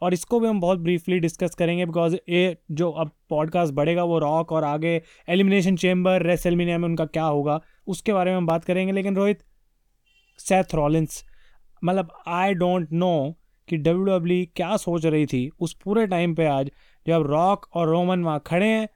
और 0.01 0.13
इसको 0.13 0.39
भी 0.39 0.47
हम 0.47 0.59
बहुत 0.59 0.80
ब्रीफली 0.80 1.19
डिस्कस 1.19 1.56
करेंगे 1.56 1.86
बिकॉज़ 1.86 2.15
ये 2.30 2.57
जो 2.71 2.89
अब 2.92 3.12
पॉडकास्ट 3.30 3.74
बढ़ेगा, 3.74 4.03
वो 4.03 4.19
रॉक 4.19 4.51
और 4.51 4.63
आगे 4.63 5.01
एलिमिनेशन 5.30 5.75
चेम्बर 5.75 6.24
रेसलमिनिया 6.24 6.77
में 6.77 6.88
उनका 6.88 7.06
क्या 7.06 7.24
होगा, 7.24 7.59
उसके 7.88 8.13
बारे 8.13 8.31
में 8.31 8.38
हम 8.38 8.47
बात 8.47 8.65
करेंगे। 8.65 8.94
लेकिन 8.94 9.15
रोहित 9.15 9.44
सेथ 10.39 10.75
रॉलिंस 10.75 11.24
मतलब 11.83 12.12
आई 12.27 12.53
डोंट 12.53 12.92
नो 12.94 13.36
कि 13.68 13.77
डब्ल्यू 13.77 14.03
डब्ल्यू 14.06 14.44
e 14.44 14.47
क्या 14.56 14.75
सोच 14.77 15.06
रही 15.06 15.25
थी 15.25 15.50
उस 15.59 15.74
पूरे 15.83 16.06
टाइम 16.07 16.36
पे 16.36 16.45
आज, 16.45 16.71
जब 17.06 17.27
रॉक 17.27 17.65
और 17.74 17.89
रोमन 17.89 18.24
वहाँ 18.24 18.44
खड़े 18.45 18.68
हैं 18.68 18.88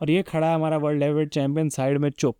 और 0.00 0.10
ये 0.10 0.22
खड़ा 0.22 0.48
है 0.48 0.54
हमारा 0.54 0.76
वर्ल्ड 0.76 1.02
हेवीवेट 1.02 1.28
चैम्पियन 1.28 1.68
साइड 1.68 1.98
में 1.98 2.10
चुप। 2.10 2.36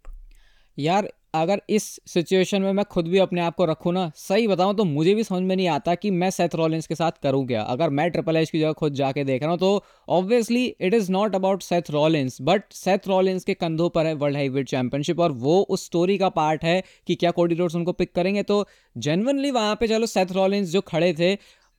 यार 0.79 1.09
अगर 1.37 1.61
इस 1.71 1.85
सिचुएशन 2.07 2.63
में 2.63 2.73
मैं 2.73 2.85
खुद 2.85 3.09
भी 3.09 3.19
अपने 3.19 3.41
आप 3.41 3.55
को 3.55 3.65
रखूँ 3.65 3.93
ना, 3.93 4.11
सही 4.17 4.47
बताऊँ 4.49 4.75
तो 4.77 4.85
मुझे 4.85 5.15
भी 5.15 5.25
समझ 5.25 5.43
में 5.43 5.55
नहीं 5.57 5.69
आता 5.69 5.95
कि 5.95 6.11
मैं 6.13 6.31
सेथ 6.31 6.55
रॉलिंस 6.55 6.87
के 6.87 6.95
साथ 6.95 7.13
करूँ 7.23 7.47
क्या। 7.47 7.63
अगर 7.65 7.91
मैं 7.91 8.11
ट्रिपल 8.11 8.37
एच 8.37 8.51
की 8.51 8.61
जगह 8.61 8.73
खुद 8.75 8.95
जाके 8.95 9.25
देख 9.25 9.43
रहा 9.43 9.51
हूँ 9.51 9.59
तो 9.59 9.83
obviously 10.11 10.65
it 10.67 10.95
is 10.95 11.11
not 11.13 11.35
about 11.35 11.63
Seth 11.63 11.91
Rollins 11.91 12.39
but 12.43 12.73
Seth 12.73 13.09
Rollins 13.09 13.45
के 13.45 13.55
कंधों 13.57 13.89
पर 13.89 14.07
है 14.07 14.15
वर्ल्ड 14.15 14.37
हाईवेट 14.37 14.69
चैंपियनशिप 14.69 15.21
और 15.21 15.33
वो 15.35 15.61
उस 15.71 15.85
स्टोरी 15.87 16.19
का 16.19 16.29
पार्ट 16.31 16.65
है 16.65 16.83
कि 17.07 17.15
क्या 17.15 17.31
कोडी 17.31 17.55
रोड्स 17.55 17.75
उनको 17.75 17.93
पिक 17.93 18.15
करेंगे। 18.15 18.43
तो 18.43 18.67
जेनवनली 18.97 19.51
वहाँ 19.51 19.77
पे 19.81 19.87
चलो 19.87 20.07
सेथ 20.07 20.33
रॉलिंस 20.33 20.69
जो 20.69 20.81
खड़े 20.83 21.13
थे 21.13 21.35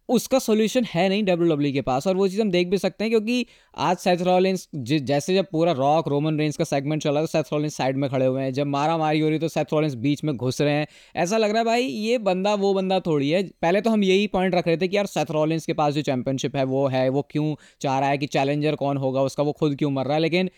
उसका 0.10 0.40
सोल्यूशन 0.40 0.84
है 0.86 1.08
नहीं 1.10 1.24
डब्ल्यू 1.24 1.50
डब्ल्यू 1.50 1.72
के 1.74 1.82
पास, 1.82 2.08
और 2.08 2.16
वो 2.16 2.28
चीज़ 2.28 2.42
हम 2.42 2.52
देख 2.52 2.68
भी 2.68 2.78
सकते 2.78 3.04
हैं, 3.04 3.12
क्योंकि 3.12 3.46
आज 3.78 3.98
सेथ 3.98 4.22
रॉलिंस 4.24 4.68
जैसे 4.76 5.36
जब 5.36 5.46
पूरा 5.52 5.72
रॉक 5.74 6.08
रोमन 6.08 6.38
रेंज 6.40 6.58
का 6.58 6.64
सेगमेंट 6.64 7.04
चला 7.04 7.22
तो 7.22 7.28
सेथ 7.28 7.54
रॉलिंस 7.54 7.76
साइड 7.78 7.98
में 7.98 8.10
खड़े 8.10 8.26
हुए 8.26 8.42
हैं। 8.42 8.54
जब 8.54 8.68
मारा 8.68 8.98
मारी 8.98 9.20
हो 9.20 9.30
रही 9.30 9.40
तो 9.40 9.48
सेथ 9.48 9.74
रॉलिंस 9.74 9.96
बीच 9.98 10.24
में 10.24 10.36
घुस 10.36 10.62
रहे 10.62 10.74
हैं। 10.74 10.88
ऐसा 11.16 11.38
लग 11.38 11.50
रहा 11.50 11.58
है 11.58 11.66
भाई, 11.66 11.84
ये 11.84 12.18
बंदा, 12.20 12.54
वो 12.56 12.74
बंदा 12.74 13.00
थोड़ी 13.00 13.30
है। 13.30 13.44
पहले 13.62 13.82
तो 13.82 13.90
हम 13.90 14.04
यही 14.04 14.28
पॉइंट 14.28 14.56
रख 14.56 14.68
रहे 14.68 14.78
थे 14.78 14.88
कि 14.88 14.98
यार 14.98 15.06
सेथ 15.08 15.32
रॉलिंस 15.32 15.66
के 15.66 15.74
पास 15.74 15.94
जो 15.94 16.02
चैंपियनशिप 16.04 16.56
है, 16.56 16.64
वो 16.66 16.88
है, 16.88 17.08
वो 17.10 17.28
क्यों 17.32 17.56
चाह 17.82 18.00
रहा 18.00 18.10
है 18.10 18.18
कि 18.18 18.26
चैलेंजर 18.28 18.76
कौन 18.76 18.98
होगा, 18.98 19.22
उसका 19.22 19.44
वो 19.44 19.52
खुद 19.52 19.76
क्यों 19.76 19.92
मर 19.92 20.06
रहा 20.06 20.16
है। 20.16 20.22
लेकिन 20.22 20.50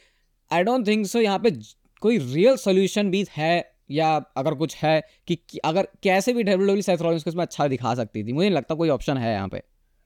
आई 0.51 0.63
डोंट 0.63 0.87
थिंक 0.87 1.05
सो 1.07 1.21
यहाँ 1.21 1.39
पे 1.39 1.51
कोई 2.01 2.17
रियल 2.17 2.55
सोल्यूशन 2.57 3.09
भी 3.11 3.25
है 3.31 3.78
या 3.89 4.13
अगर 4.37 4.53
कुछ 4.55 4.75
है 4.77 5.01
कि 5.27 5.37
अगर 5.65 5.87
कैसे 6.03 6.33
भी 6.33 6.43
डब्ल्यू 6.43 6.81
सेथ 6.81 7.01
रॉलिंस 7.01 7.23
को 7.23 7.29
इसमें 7.29 7.41
अच्छा 7.41 7.67
दिखा 7.67 7.93
सकती 7.95 8.23
थी, 8.23 8.33
मुझे 8.33 8.47
नहीं 8.47 8.55
लगता 8.55 8.75
कोई 8.75 8.89
ऑप्शन 8.89 9.17
है 9.17 9.33
यहाँ 9.33 9.47
पे। 9.47 9.61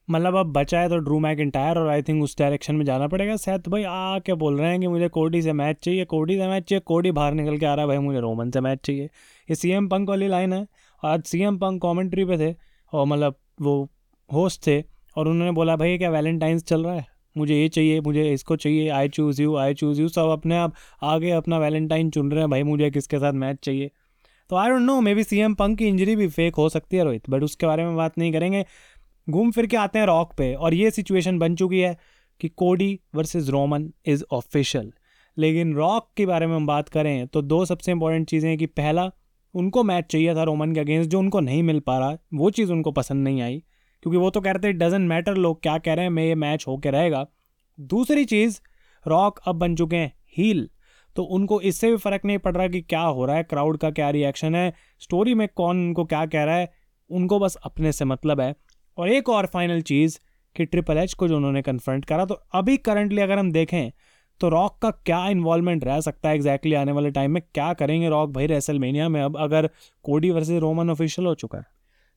मतलब 0.08 0.36
अब 0.36 0.52
बचा 0.54 0.80
है 0.80 0.90
तो 0.90 0.98
ड्रू 0.98 1.20
मैक 1.20 1.40
इंटायर 1.40 1.78
और 1.78 1.88
आई 1.90 2.02
थिंक 2.02 2.24
उस 2.24 2.38
डायरेक्शन 2.40 2.76
में 2.76 2.84
जाना 2.86 3.08
पड़ेगा। 3.08 3.36
शायद 3.38 3.68
भाई 3.68 3.84
आ 3.84 4.20
क्या 4.20 4.36
बोल 4.36 4.60
रहे 4.60 4.70
हैं 4.70 4.80
कि 4.82 4.88
मुझे 4.88 5.08
कोडी 5.10 5.42
से 5.42 5.54
मैच 5.54 5.78
चाहिए 5.84 6.06
कोडी 6.06 6.38
से 6.38 6.48
मैच 6.48 6.64
चाहिए 6.64 6.82
कोडी 6.86 7.12
बाहर 7.12 7.34
निकल 7.34 7.58
के 7.58 7.66
आ 7.66 7.74
रहा 7.74 7.82
है, 7.82 7.88
भाई 7.88 7.98
मुझे 8.00 8.20
रोमन 8.20 8.52
से 8.52 8.62
मैच 8.62 8.80
चाहिए। 8.86 9.04
ये 9.04 9.56
सी 9.56 9.72
एम 9.72 9.88
पंक 9.90 10.10
वाली 10.10 10.28
लाइन 10.28 10.54
है। 10.54 10.66
आज 11.04 11.24
सी 11.24 11.42
एम 11.42 11.58
पंक 11.58 11.82
कॉमेंट्री 11.82 12.26
पे 12.26 12.38
थे 12.40 12.54
और 12.94 13.06
मतलब 13.06 13.36
वो 13.62 13.90
होस्ट 14.30 14.68
थे 14.68 14.80
और 15.16 15.28
उन्होंने 15.28 15.52
बोला, 15.52 15.76
भाई 15.76 15.98
क्या 15.98 16.10
वैलेंटाइंस 16.10 16.64
चल 16.64 16.84
रहा 16.86 16.94
है? 16.96 17.06
मुझे 17.36 17.56
ये 17.56 17.68
चाहिए, 17.70 18.00
मुझे 18.02 18.32
इसको 18.34 18.56
चाहिए 18.56 18.90
I 18.90 19.10
choose 19.10 19.42
you 19.42 19.56
I 19.58 19.74
choose 19.74 20.02
you 20.02 20.08
सब 20.10 20.30
अपने 20.30 20.58
आप 20.58 20.74
आगे 21.04 21.32
अपना 21.32 21.58
वैलेंटाइन 21.60 22.10
चुन 22.10 22.32
रहे 22.32 22.40
हैं, 22.40 22.50
भाई 22.50 22.64
मुझे 22.64 22.90
किसके 22.92 23.20
साथ 23.20 23.34
मैच 23.36 23.58
चाहिए? 23.64 23.92
तो 24.50 24.56
I 24.56 24.70
don't 24.70 24.82
know 24.82 25.00
maybe 25.16 25.24
C 25.24 25.40
M 25.40 25.54
Punk 25.56 25.78
की 25.78 25.88
इंजरी 25.88 26.16
भी 26.16 26.28
फेक 26.30 26.56
हो 26.56 26.68
सकती 26.70 26.98
है 26.98 27.04
रोहित 27.04 27.30
बट 27.30 27.44
उसके 27.44 27.66
बारे 27.66 27.86
में 27.86 27.96
बात 27.96 28.18
नहीं 28.18 28.32
करेंगे। 28.34 28.66
घूम 29.28 29.52
फिर 29.52 29.66
के 29.66 29.78
आते 29.78 30.00
हैं 30.00 30.06
रॉक 30.06 30.34
पे 30.38 30.54
और 30.54 30.74
ये 30.74 30.92
सिचुएशन 30.92 31.40
बन 31.40 31.56
चुकी 31.56 31.80
है 31.80 31.98
कि 32.42 32.50
Cody 32.50 33.00
versus 33.16 33.50
Roman 33.50 33.90
is 34.06 34.24
official 34.32 34.92
लेकिन 35.38 35.74
रॉक 35.76 36.10
के 36.18 36.26
बारे 36.26 36.48
में 36.48 36.56
हम 36.56 36.66
बात 36.68 36.90
करें 36.90 37.28
तो 37.28 37.42
दो 37.42 37.64
सबसे 37.66 37.92
इंपॉर्टेंट 37.92 38.28
चीज़ें 38.30 38.50
हैं 38.50 38.58
कि 38.58 38.66
पहला, 38.68 39.10
उनको 39.56 39.84
मैच 39.84 40.06
चाहिए 40.06 40.36
था 40.36 40.44
रोमन 40.44 40.74
के 40.74 40.80
अगेंस्ट 40.80 41.10
जो 41.12 41.20
उनको 41.20 41.40
नहीं 41.40 41.64
मिल 41.64 41.80
पा 41.80 41.98
रहा, 42.00 42.18
वो 42.34 42.50
चीज़ 42.50 42.72
उनको 42.72 42.92
पसंद 42.92 43.24
नहीं 43.24 43.42
आई। 43.42 43.62
क्योंकि 44.04 44.18
वो 44.18 44.30
तो 44.30 44.42
कह 44.42 44.52
रहे 44.52 44.64
थे 44.64 44.74
डजेंट 44.76 45.08
मैटर 45.10 45.36
लोग 45.36 45.62
क्या 45.62 45.78
कह 45.78 45.94
रहे 45.94 46.06
हैं, 46.06 46.12
मैं 46.12 46.26
ये 46.26 46.36
मैच 46.36 46.66
होके 46.68 46.92
रहेगा. 46.92 47.26
दूसरी 47.80 48.26
चीज़ 48.26 48.60
रॉक 49.06 49.40
अब 49.48 49.56
बन 49.56 49.76
चुके 49.76 49.96
हैं 49.96 50.12
हील 50.38 50.70
तो 51.16 51.24
उनको 51.26 51.60
इससे 51.62 51.90
भी 51.92 51.98
फ़र्क 51.98 52.26
नहीं 52.26 52.38
पड़ 52.38 52.56
रहा 52.56 52.68
कि 52.68 52.82
क्या 52.82 53.02
हो 53.02 53.26
रहा 53.26 53.36
है 53.36 53.44
क्राउड 53.44 53.78
का 53.78 53.90
क्या 53.92 54.10
रिएक्शन 54.10 54.56
है 54.56 54.74
स्टोरी 55.02 55.34
में 55.34 55.48
कौन 55.48 55.78
उनको 55.78 56.06
क्या 56.06 56.26
कह 56.26 56.44
रहा 56.44 56.56
है, 56.56 56.72
उनको 57.10 57.40
बस 57.40 57.56
अपने 57.64 57.92
से 57.92 58.06
मतलब 58.06 58.42
है. 58.42 58.56
और 58.98 59.10
एक 59.10 59.30
और 59.30 59.46
फाइनल 59.46 59.82
चीज़ 59.84 60.18
कि 60.56 60.66
ट्रिपल 60.66 60.98
एच 60.98 61.14
को 61.14 61.28
जो 61.28 61.38
उन्होंने 61.38 61.62
कन्फ्रंट 61.62 62.06
करा 62.06 62.26
तो 62.26 62.40
अभी 62.54 62.78
करंटली 62.80 63.22
अगर 63.22 63.40
हम 63.40 63.52
देखें 63.52 63.92
तो 64.42 64.50
रॉक 64.50 64.78
का 64.82 64.90
क्या 65.06 65.28
इन्वॉल्वमेंट 65.28 65.84
रह 65.84 66.00
सकता 66.02 66.30
है 66.30 66.36
एग्जैक्टली 66.36 66.72
exactly 66.72 66.82
आने 66.82 66.92
वाले 66.92 67.12
टाइम 67.12 67.32
में? 67.32 67.42
क्या 67.54 67.74
करेंगे 67.74 68.10
रॉक 68.10 68.30
भाई 68.30 68.48
रेसलमेनिया 68.48 69.10
में 69.10 69.22
अब 69.22 69.38
अगर 69.40 69.70
कोडी 70.06 70.32
वर्सेस 70.32 70.60
रोमन 70.62 70.90
ऑफिशियल 70.90 71.28
हो 71.28 71.34
चुका 71.36 71.58
है? 71.58 71.66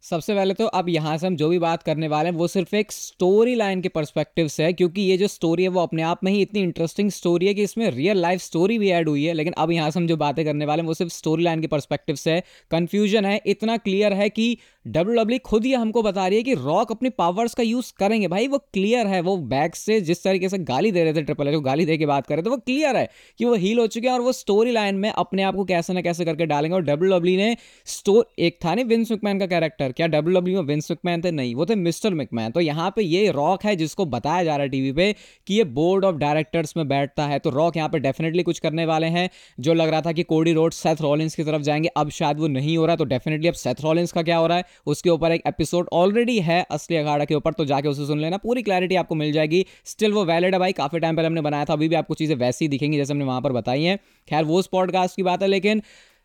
सबसे 0.05 0.35
पहले 0.35 0.55
तो 0.55 0.67
अब 0.69 0.89
यहाँ 0.89 1.17
से 1.19 1.27
हम 1.27 1.37
जो 1.37 1.49
भी 1.49 1.59
बात 1.59 1.83
करने 1.83 2.09
वाले 2.09 2.29
हैं, 2.29 2.37
वो 2.37 2.47
सिर्फ़ 2.49 2.75
एक 2.77 2.93
स्टोरी 2.93 3.55
लाइन 3.55 3.81
के 3.83 3.89
परस्पेक्टिव 3.89 4.49
से 4.49 4.65
है, 4.65 4.73
क्योंकि 4.73 5.03
ये 5.03 5.17
जो 5.17 5.27
स्टोरी 5.29 5.63
है 5.63 5.69
वो 5.69 5.81
अपने 5.81 6.03
आप 6.03 6.25
में 6.25 6.31
ही 6.33 6.43
इतनी 6.43 6.61
इंटरेस्टिंग 6.61 7.11
स्टोरी 7.11 7.47
है 7.47 7.55
कि 7.55 7.63
इसमें 7.63 7.89
रियल 7.91 8.19
लाइफ 8.19 8.41
स्टोरी 8.41 8.79
भी 8.79 8.91
ऐड 8.91 9.09
हुई 9.09 9.25
है, 9.25 9.33
लेकिन 9.33 9.53
अब 9.55 9.71
यहाँ 9.73 9.91
से 9.91 9.99
हम 10.01 10.07
जो 10.07 10.17
बातें 10.17 10.45
करने 10.45 10.67
वाले 10.67 10.83
हैं, 10.83 10.87
वो 10.87 10.95
सिर्फ़ 10.95 11.13
स्टोरी 11.13 11.43
लाइन 11.43 11.61
के 11.61 11.67
परस्पेक्टिव 11.67 12.17
से 12.17 12.31
है। 12.31 12.43
कन्फ्यूज़न 12.71 13.25
है, 13.25 13.41
इतना 13.47 13.77
क्लियर 13.79 14.13
है 14.13 14.29
कि 14.31 14.57
डब्ल्यू 14.87 15.15
डब्ल्यू 15.15 15.39
खुद 15.45 15.65
ही 15.65 15.73
हमको 15.73 16.03
बता 16.03 16.27
रही 16.27 16.37
है 16.39 16.43
कि 16.43 16.55
रॉक 16.55 16.91
अपनी 16.93 17.11
पावर्स 17.11 17.55
का 17.55 17.63
यूज़ 17.63 17.93
करेंगे। 17.99 18.29
भाई, 18.29 18.47
वो 18.49 18.59
क्लियर 18.59 19.07
है, 19.07 19.21
वो 19.21 19.37
बैक 19.37 19.77
से 19.77 20.01
जिस 20.01 20.23
तरीके 20.25 20.49
से 20.49 20.59
गाली 20.61 20.93
दे 20.93 21.05
रहे 21.05 21.15
थे 21.15 21.23
ट्रिपल 21.23 21.49
एच 21.49 21.55
को 21.55 21.61
गाली 21.61 21.85
दे 21.85 21.97
के 21.99 22.07
बात 22.07 22.27
कर 22.27 22.35
रहे 22.35 22.43
थे, 22.43 22.51
वो 22.51 22.57
क्लियर 22.57 22.97
है 22.97 23.09
कि 23.39 23.45
वो 23.45 23.55
हील 23.55 23.79
हो 23.79 23.87
चुके 23.87 24.07
हैं 24.09 24.15
और 24.15 24.21
वो 24.21 24.33
स्टोरी 24.33 24.71
लाइन 24.71 24.95
में 24.95 25.11
अपने 25.11 25.43
आप 25.43 25.55
को 25.57 25.65
कैसे 25.65 25.93
ना 25.93 26.01
कैसे 26.01 26.25
करके 26.25 26.47
डालेंगे। 26.47 26.75
और 26.75 26.83
डब्ल्यू 26.83 27.11
डब्ल्यू 27.13 27.37
ने 27.37 27.57
स्टोर 27.87 28.27
एक 28.39 28.59
था 28.65 28.75
नहीं 28.75 28.85
विंस 28.85 29.11
मैकमैन 29.11 29.39
का 29.39 29.47
कैरेक्टर 29.47 29.93
क्या 29.93 30.07
डब्ल्यू 30.07 30.41
डब्ल्यू 30.41 30.61
में 30.63 30.67
विंस 30.67 30.91
मैकमैन 30.91 31.23
थे? 31.23 31.31
नहीं, 31.31 31.55
वो 31.55 31.67
थे 31.67 31.75
मिस्टर 31.77 32.15
मिकमैन 32.15 32.51
तो 32.51 32.61
यहाँ 32.61 32.91
पे 32.97 33.03
ये 33.03 33.31
रॉक 33.33 33.65
है 33.65 33.75
जिसको 33.77 34.07
बताया 34.07 34.45
जा 34.45 34.57
रहा 34.57 34.63
है 34.63 34.69
टीवी 34.69 34.93
पे 34.93 35.15
कि 35.47 35.55
ये 35.55 35.65
बोर्ड 35.73 36.05
ऑफ़ 36.05 36.17
डायरेक्टर्स 36.17 36.77
में 36.77 36.87
बैठता 36.89 37.27
है। 37.27 37.39
तो 37.39 37.51
रॉक 37.51 37.77
यहाँ 37.77 37.89
पे 37.89 37.99
डेफिनेटली 37.99 38.43
कुछ 38.43 38.59
करने 38.59 38.87
वाले 38.87 39.07
हैं, 39.09 39.29
जो 39.61 39.75
लग 39.75 39.89
रहा 39.89 40.01
था 40.01 40.13
कि 40.13 40.23
कोडी 40.25 40.53
रोड 40.53 40.73
सेथ 40.73 41.03
रॉलिंस 41.03 41.35
की 41.35 41.45
तरफ़ 41.45 41.63
जाएँगे। 41.63 41.89
अब 41.97 42.11
शायद 42.13 42.41
वो 42.41 42.49
नहीं 42.49 42.77
हो 42.79 42.87
रहा 42.87 42.97
तो 42.97 43.05
डेफिनेटली 43.07 43.49
अब 43.49 43.55
सेथ 43.57 43.85
रॉलिंस 43.85 44.13
का 44.13 44.23
क्या 44.23 44.37
हो 44.37 44.47
रहा 44.47 44.59
है? 44.59 44.65
उसके 44.87 45.11
ऊपर 45.11 45.33
एक 45.33 45.43
एपिसोड 45.47 45.89
ऑलरेडी 45.93 46.41
है, 46.41 46.67
असली 46.71 46.97
अखाड़ा 46.97 47.25
के 47.25 47.35
ऊपर 47.35 47.53
तो 47.53 47.65
जाके 47.65 47.89
उसे 47.89 48.07
सुन 48.07 48.21
लेना। 48.21 48.37
पूरी 48.37 48.63
क्लैरिटी 48.63 48.97
आपको 48.97 49.15
मिल 49.15 49.33
जाएगी। 49.33 49.67
स्टिल 49.85 50.13
वो 50.13 50.25
वैलिड 50.25 50.55
है 50.55 50.61
भाई, 50.61 50.73
काफ़ी 50.73 50.99
टाइम 50.99 51.17
पहले 51.17 51.27
हमने 51.27 51.41
बनाया 51.41 51.65
था, 51.65 51.73
अभी 51.73 51.89
भी 51.89 51.95
आपको 51.95 52.15
चीज़ें 52.15 52.37
वैसी 52.37 52.69
दिखेंगी, 52.69 52.97
जैसे 52.97 53.13
हमने 53.13 53.25
वहाँ 53.25 53.41
पर 53.41 53.53
बताई 53.53 53.83
हैं। 53.83 53.99
खैर, 54.29 54.45
वो 54.45 54.63
पॉडकास्ट 54.73 55.17
की 55.17 55.23
बात 55.23 55.43
है, 55.43 55.49
लेकिन 55.49 55.83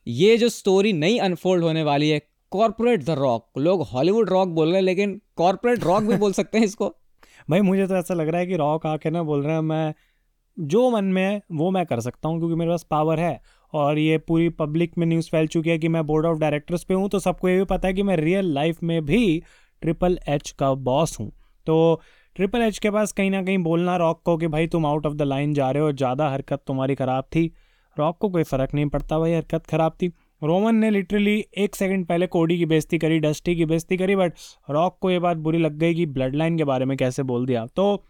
ये 0.07 0.37
जो 0.37 0.49
स्टोरी 0.49 0.93
नई 0.93 1.17
अनफोल्ड 1.17 1.63
होने 1.63 1.83
वाली 1.83 2.09
है 2.09 2.21
कॉर्पोरेट 2.51 3.03
द 3.03 3.09
रॉक 3.09 3.49
लोग 3.57 3.81
हॉलीवुड 3.81 4.29
रॉक 4.29 4.47
बोल 4.47 4.67
रहे 4.67 4.75
हैं, 4.75 4.81
लेकिन 4.81 5.21
कॉर्पोरेट 5.35 5.83
रॉक 5.83 6.03
भी 6.03 6.15
बोल 6.15 6.33
सकते 6.33 6.57
हैं 6.57 6.65
इसको। 6.65 6.95
भाई, 7.49 7.61
मुझे 7.61 7.87
तो 7.87 7.95
ऐसा 7.95 8.13
लग 8.13 8.27
रहा 8.27 8.41
है 8.41 8.47
कि 8.47 8.55
रॉक 8.55 8.85
आके 8.85 9.09
ना 9.09 9.23
बोल 9.23 9.43
रहे 9.43 9.53
हैं, 9.53 9.61
मैं, 9.61 9.93
जो 10.59 10.89
मन 10.89 11.05
में 11.05 11.23
है, 11.23 11.41
वो 11.51 11.71
मैं 11.71 11.85
कर 11.85 11.99
सकता 11.99 12.29
हूँ, 12.29 12.39
क्योंकि 12.39 12.55
मेरे 12.55 12.71
पास 12.71 12.83
पावर 12.83 13.19
है। 13.19 13.41
और 13.73 13.99
ये 13.99 14.17
पूरी 14.17 14.49
पब्लिक 14.51 14.97
में 14.97 15.05
न्यूज़ 15.07 15.29
फैल 15.31 15.47
चुकी 15.47 15.69
है 15.69 15.77
कि 15.79 15.87
मैं 15.87 16.05
बोर्ड 16.07 16.25
ऑफ़ 16.25 16.39
डायरेक्टर्स 16.39 16.83
पे 16.83 16.93
हूँ 16.93 17.09
तो 17.09 17.19
सबको 17.19 17.49
ये 17.49 17.57
भी 17.57 17.65
पता 17.65 17.87
है 17.87 17.93
कि 17.93 18.03
मैं 18.03 18.15
रियल 18.17 18.53
लाइफ 18.53 18.83
में 18.83 19.05
भी 19.05 19.41
ट्रिपल 19.81 20.17
एच 20.29 20.51
का 20.59 20.73
बॉस 20.73 21.19
हूँ। 21.19 21.31
तो 21.67 22.01
ट्रिपल 22.35 22.61
एच 22.61 22.77
के 22.79 22.89
पास 22.91 23.11
कहीं 23.11 23.31
ना 23.31 23.41
कहीं 23.43 23.57
बोलना 23.59 23.95
रॉक 23.97 24.21
को 24.25 24.35
कि 24.37 24.47
भाई 24.47 24.67
तुम 24.67 24.85
आउट 24.85 25.05
ऑफ़ 25.05 25.13
द 25.13 25.21
लाइन 25.21 25.53
जा 25.53 25.69
रहे 25.71 25.83
हो, 25.83 25.91
ज़्यादा 25.91 26.29
हरकत 26.29 26.61
तुम्हारी 26.67 26.95
ख़राब 26.95 27.23
थी। 27.35 27.51
रॉक 27.97 28.17
को 28.17 28.29
कोई 28.29 28.43
फ़र्क 28.43 28.73
नहीं 28.73 28.85
पड़ता 28.87 29.19
भाई, 29.19 29.33
हरकत 29.33 29.65
ख़राब 29.65 29.95
थी। 30.01 30.07
रोमन 30.41 30.75
ने 30.75 30.89
लिटरली 30.89 31.43
एक 31.57 31.75
सेकंड 31.75 32.05
पहले 32.05 32.27
कोडी 32.27 32.57
की 32.57 32.65
बेइज्जती 32.65 32.97
करी 32.97 33.19
डस्टी 33.19 33.55
की 33.55 33.65
बेइज्जती 33.65 33.97
करी 33.97 34.15
बट 34.15 34.33
रॉक 34.69 34.97
को 35.01 35.11
ये 35.11 35.19
बात 35.19 35.37
बुरी 35.37 35.57
लग 35.57 35.77
गई 35.77 35.93
कि 35.95 36.05
ब्लड 36.07 36.35
लाइन 36.35 36.57
के 36.57 36.63
बारे 36.63 36.85
में 36.85 36.95
कैसे 36.97 37.23
बोल 37.23 37.45
दिया। 37.45 37.65
तो 37.65 38.03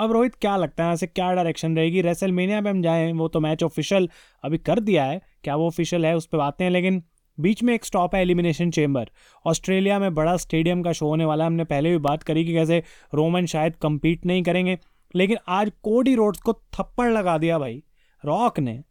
अब 0.00 0.12
रोहित 0.12 0.34
क्या 0.34 0.56
लगता 0.56 0.84
है? 0.84 0.92
ऐसे 0.92 1.06
क्या 1.06 1.32
डायरेक्शन 1.32 1.76
रहेगी? 1.76 2.00
रेसल 2.02 2.32
मीनिया 2.32 2.60
में 2.60 2.70
हम 2.70 2.82
जाएँ, 2.82 3.12
वो 3.12 3.28
तो 3.28 3.40
मैच 3.40 3.62
ऑफिशियल 3.62 4.08
अभी 4.44 4.58
कर 4.58 4.80
दिया 4.80 5.04
है। 5.04 5.20
क्या 5.44 5.56
वो 5.56 5.66
ऑफिशियल 5.66 6.06
है? 6.06 6.16
उस 6.16 6.26
पर 6.26 6.38
बातें 6.38 6.64
हैं, 6.64 6.72
लेकिन 6.72 7.02
बीच 7.40 7.62
में 7.62 7.74
एक 7.74 7.84
स्टॉप 7.84 8.14
है 8.14 8.22
एलिमिनेशन 8.22 8.70
चेम्बर 8.70 9.10
ऑस्ट्रेलिया 9.46 9.98
में 9.98 10.14
बड़ा 10.14 10.36
स्टेडियम 10.36 10.82
का 10.82 10.92
शो 10.92 11.06
होने 11.06 11.24
वाला 11.24 11.44
है। 11.44 11.46
हमने 11.46 11.64
पहले 11.64 11.90
भी 11.90 11.98
बात 11.98 12.22
करी 12.22 12.44
कि 12.44 12.52
कैसे 12.52 12.82
रोमन 13.14 13.46
शायद 13.46 13.76
कम्पीट 13.76 14.26
नहीं 14.26 14.42
करेंगे। 14.42 14.78
लेकिन 15.14 15.36
आज 15.48 15.72
कोडी 15.82 16.14
रोड्स 16.14 16.40
को 16.40 16.52
थप्पड़ 16.52 17.10
लगा 17.10 17.38
दिया 17.38 17.58
भाई 17.58 17.82
रॉक 18.24 18.58
ने। 18.58 18.84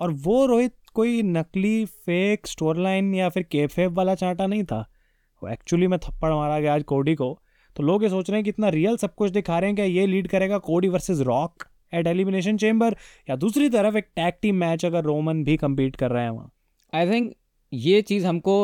और 0.00 0.10
वो 0.10 0.46
रोहित 0.46 0.74
कोई 0.94 1.22
नकली 1.22 1.84
फेक 1.84 2.46
स्टोर 2.46 2.76
लाइन 2.76 3.14
या 3.14 3.28
फिर 3.28 3.42
केफेफ 3.42 3.90
वाला 3.90 4.14
चांटा 4.14 4.46
नहीं 4.46 4.64
था। 4.64 4.90
वो 5.42 5.48
एक्चुअली 5.48 5.86
में 5.86 5.98
थप्पड़ 5.98 6.32
मारा 6.32 6.60
गया 6.60 6.74
आज 6.74 6.82
कोडी 6.82 7.14
को। 7.14 7.40
तो 7.76 7.82
लोग 7.82 8.02
ये 8.02 8.08
सोच 8.08 8.30
रहे 8.30 8.36
हैं 8.36 8.44
कि 8.44 8.50
इतना 8.50 8.68
रियल 8.70 8.96
सब 8.96 9.14
कुछ 9.14 9.30
दिखा 9.32 9.58
रहे 9.58 9.70
हैं 9.70 9.76
क्या 9.76 9.84
ये 9.84 10.06
लीड 10.06 10.28
करेगा 10.28 10.58
Cody 10.66 10.88
versus 10.88 11.20
Rock 11.26 11.64
at 11.92 12.06
elimination 12.06 12.56
chamber 12.56 12.96
या 13.28 13.36
दूसरी 13.36 13.68
तरफ़ 13.70 13.96
एक 13.96 14.08
टैग 14.16 14.34
टीम 14.42 14.56
मैच 14.56 14.84
अगर 14.84 15.04
रोमन 15.04 15.42
भी 15.44 15.56
कम्पीट 15.56 15.96
कर 15.96 16.10
रहे 16.10 16.22
हैं 16.22 16.30
वहाँ। 16.30 16.50
आई 16.92 17.10
थिंक 17.10 17.32
ये 17.72 18.00
चीज़ 18.02 18.26
हमको 18.26 18.54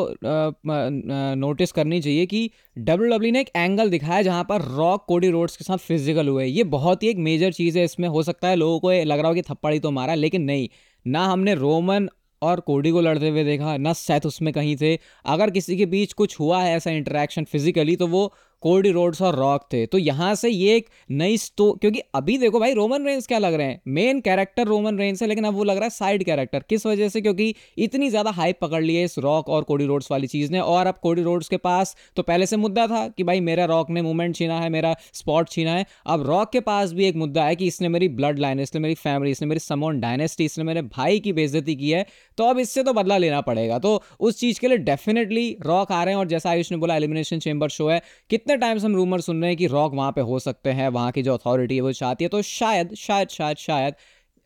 नोटिस 1.36 1.72
करनी 1.72 2.00
चाहिए 2.00 2.26
कि 2.26 2.50
डब्ल्यू 2.78 3.10
डब्ल्यू 3.10 3.32
ने 3.32 3.40
एक 3.40 3.48
एंगल 3.56 3.90
दिखाया 3.90 4.22
जहाँ 4.22 4.44
पर 4.44 4.62
रॉक 4.72 5.04
कोडी 5.08 5.30
रोड्स 5.30 5.56
के 5.56 5.64
साथ 5.64 5.78
फ़िज़िकल 5.78 6.28
हुए। 6.28 6.44
ये 6.46 6.64
बहुत 6.66 7.02
ही 7.02 7.08
एक 7.08 7.16
मेजर 7.18 7.52
चीज़ 7.52 7.78
है, 7.78 7.84
इसमें 7.84 8.08
हो 8.08 8.22
सकता 8.22 8.48
है 8.48 8.56
लोगों 8.56 8.78
को 8.80 8.90
लग 9.04 9.18
रहा 9.18 9.28
हो 9.28 9.34
कि 9.34 9.42
थप्पड़ 9.42 9.72
ही 9.72 9.80
तो 9.80 9.90
मारा, 9.90 10.14
लेकिन 10.16 10.42
नहीं। 10.42 10.68
ना 11.06 11.24
हमने 11.26 11.54
रोमन 11.56 12.08
और 12.42 12.60
कोडी 12.60 12.90
को 12.90 13.00
लड़ते 13.00 13.28
हुए 13.28 13.44
देखा, 13.44 13.76
ना 13.76 13.92
सेथ 13.94 14.26
उसमें 14.26 14.52
कहीं 14.54 14.76
थे। 14.76 14.94
अगर 15.26 15.50
किसी 15.50 15.76
के 15.76 15.86
बीच 15.86 16.12
कुछ 16.12 16.38
हुआ 16.40 16.62
है 16.62 16.76
ऐसा 16.76 16.90
इंटरेक्शन 16.92 17.44
फिजिकली 17.44 17.96
तो 17.96 18.06
वो 18.08 18.32
कोडी 18.62 18.90
रोड्स 18.90 19.22
और 19.22 19.36
रॉक 19.36 19.62
थे। 19.72 19.84
तो 19.86 19.98
यहाँ 19.98 20.34
से 20.34 20.48
ये 20.48 20.76
एक 20.76 20.88
नई 21.12 21.36
स्टो 21.38 21.70
क्योंकि 21.72 22.00
अभी 22.14 22.36
देखो 22.38 22.60
भाई 22.60 22.74
रोमन 22.74 23.06
रेंस 23.06 23.26
क्या 23.26 23.38
लग 23.38 23.54
रहे 23.54 23.66
हैं? 23.66 23.80
मेन 23.88 24.20
कैरेक्टर 24.20 24.66
रोमन 24.66 24.98
रेंस 24.98 25.22
है, 25.22 25.28
लेकिन 25.28 25.44
अब 25.44 25.54
वो 25.54 25.64
लग 25.64 25.76
रहा 25.76 25.84
है 25.84 25.90
साइड 25.90 26.24
कैरेक्टर 26.24 26.64
किस 26.68 26.86
वजह 26.86 27.08
से? 27.08 27.20
क्योंकि 27.20 27.54
इतनी 27.78 28.10
ज़्यादा 28.10 28.30
हाइप 28.32 28.58
पकड़ 28.60 28.82
ली 28.82 28.96
है 28.96 29.04
इस 29.04 29.18
रॉक 29.18 29.48
और 29.48 29.62
कोडी 29.64 29.86
रोड्स 29.86 30.10
वाली 30.10 30.26
चीज़ 30.26 30.52
ने। 30.52 30.60
और 30.60 30.86
अब 30.86 30.98
कोडी 31.02 31.22
रोड्स 31.22 31.48
के 31.48 31.56
पास 31.58 31.94
तो 32.16 32.22
पहले 32.22 32.46
से 32.46 32.56
मुद्दा 32.56 32.86
था 32.86 33.06
कि 33.08 33.24
भाई 33.24 33.40
मेरा 33.40 33.64
रॉक 33.66 33.90
ने 33.90 34.02
मूवमेंट 34.02 34.36
छीना 34.36 34.60
है, 34.60 34.68
मेरा 34.70 34.94
स्पॉट 35.12 35.48
छीना 35.48 35.74
है। 35.74 35.86
अब 36.06 36.26
रॉक 36.26 36.52
के 36.52 36.60
पास 36.62 36.92
भी 36.92 37.04
एक 37.04 37.16
मुद्दा 37.16 37.44
है 37.44 37.56
कि 37.56 37.66
इसने 37.66 37.88
मेरी 37.88 38.08
ब्लड 38.10 38.38
लाइन 38.38 38.60
इसने 38.60 38.80
मेरी 38.80 38.94
फैमिली 38.96 39.30
इसने 39.30 39.48
मेरी 39.48 39.60
समोन 39.60 40.00
डायनेस्टी 40.00 40.44
इसने 40.44 40.64
मेरे 40.64 40.82
भाई 40.82 41.20
की 41.20 41.32
बेजती 41.32 41.74
की 41.76 41.90
है। 41.90 42.04
तो 42.38 42.44
अब 42.44 42.58
इससे 42.58 42.82
तो 42.82 42.92
बदला 42.92 43.16
लेना 43.18 43.40
पड़ेगा। 43.40 43.78
तो 43.78 44.02
उस 44.20 44.38
चीज़ 44.40 44.60
के 44.60 44.68
लिए 44.68 44.78
डेफिनेटली 44.80 45.48
रॉक 45.66 45.92
आ 45.92 46.02
रहे 46.04 46.14
हैं 46.14 46.18
और 46.18 46.26
जैसा 46.28 46.50
आयुष 46.50 46.70
ने 46.72 46.78
बोला 46.78 46.96
एलिमिनेशन 46.96 47.38
चेंबर 47.38 47.68
शो 47.70 47.88
है। 47.88 48.00
कितने 48.30 48.49
टाइम 48.56 48.78
से 48.78 48.86
हम 48.86 48.94
रूमर 48.96 49.20
सुन 49.20 49.40
रहे 49.40 49.50
हैं 49.50 49.56
कि 49.56 49.66
रॉक 49.66 49.94
वहाँ 49.94 50.12
पे 50.12 50.20
हो 50.20 50.38
सकते 50.38 50.70
हैं 50.70 50.88
वहाँ 50.88 51.12
की 51.12 51.22
जो 51.22 51.34
अथॉरिटी 51.34 51.74
है 51.74 51.80
वो 51.80 51.92
चाहती 51.92 52.24
है 52.24 52.28
तो 52.28 52.42
शायद 52.42 52.94
शायद 52.94 53.28
शायद 53.28 53.56
शायद 53.56 53.94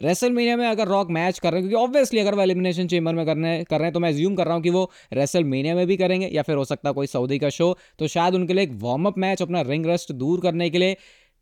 रेसल 0.02 0.30
मीनिया 0.30 0.56
में 0.56 0.66
अगर 0.68 0.88
रॉक 0.88 1.11
मैच 1.11 1.38
कर 1.38 1.52
रहे 1.52 1.61
हैं 1.61 1.68
क्योंकि 1.70 1.84
ऑब्वियसली 1.84 2.20
अगर 2.20 2.34
वो 2.34 2.42
एलिमिनेशन 2.42 2.87
चेम्बर 2.87 3.14
में 3.14 3.26
करने 3.26 3.64
कर 3.64 3.76
रहे 3.76 3.84
हैं 3.84 3.92
तो 3.92 4.00
मैं 4.00 4.16
ज्यूम 4.16 4.34
कर 4.34 4.44
रहा 4.44 4.54
हूँ 4.54 4.62
कि 4.62 4.70
वो 4.70 4.90
रेसल 5.12 5.44
मीनिया 5.44 5.75
में 5.75 5.87
भी 5.87 5.96
करेंगे 5.96 6.26
या 6.26 6.42
फिर 6.42 6.56
हो 6.56 6.64
सकता 6.64 6.88
है 6.88 6.94
कोई 6.94 7.06
सऊदी 7.06 7.38
का 7.38 7.49
शो 7.49 7.78
तो 7.99 8.08
शायद 8.08 8.34
उनके 8.34 8.54
लिए 8.54 8.64
एक 8.64 8.73
वार्म 8.73 9.06
अप 9.06 9.18
मैच 9.18 9.42
अपना 9.42 9.61
रिंग 9.61 9.87
रेस्ट 9.87 10.12
दूर 10.12 10.40
करने 10.40 10.70
के 10.70 10.78
लिए 10.78 10.94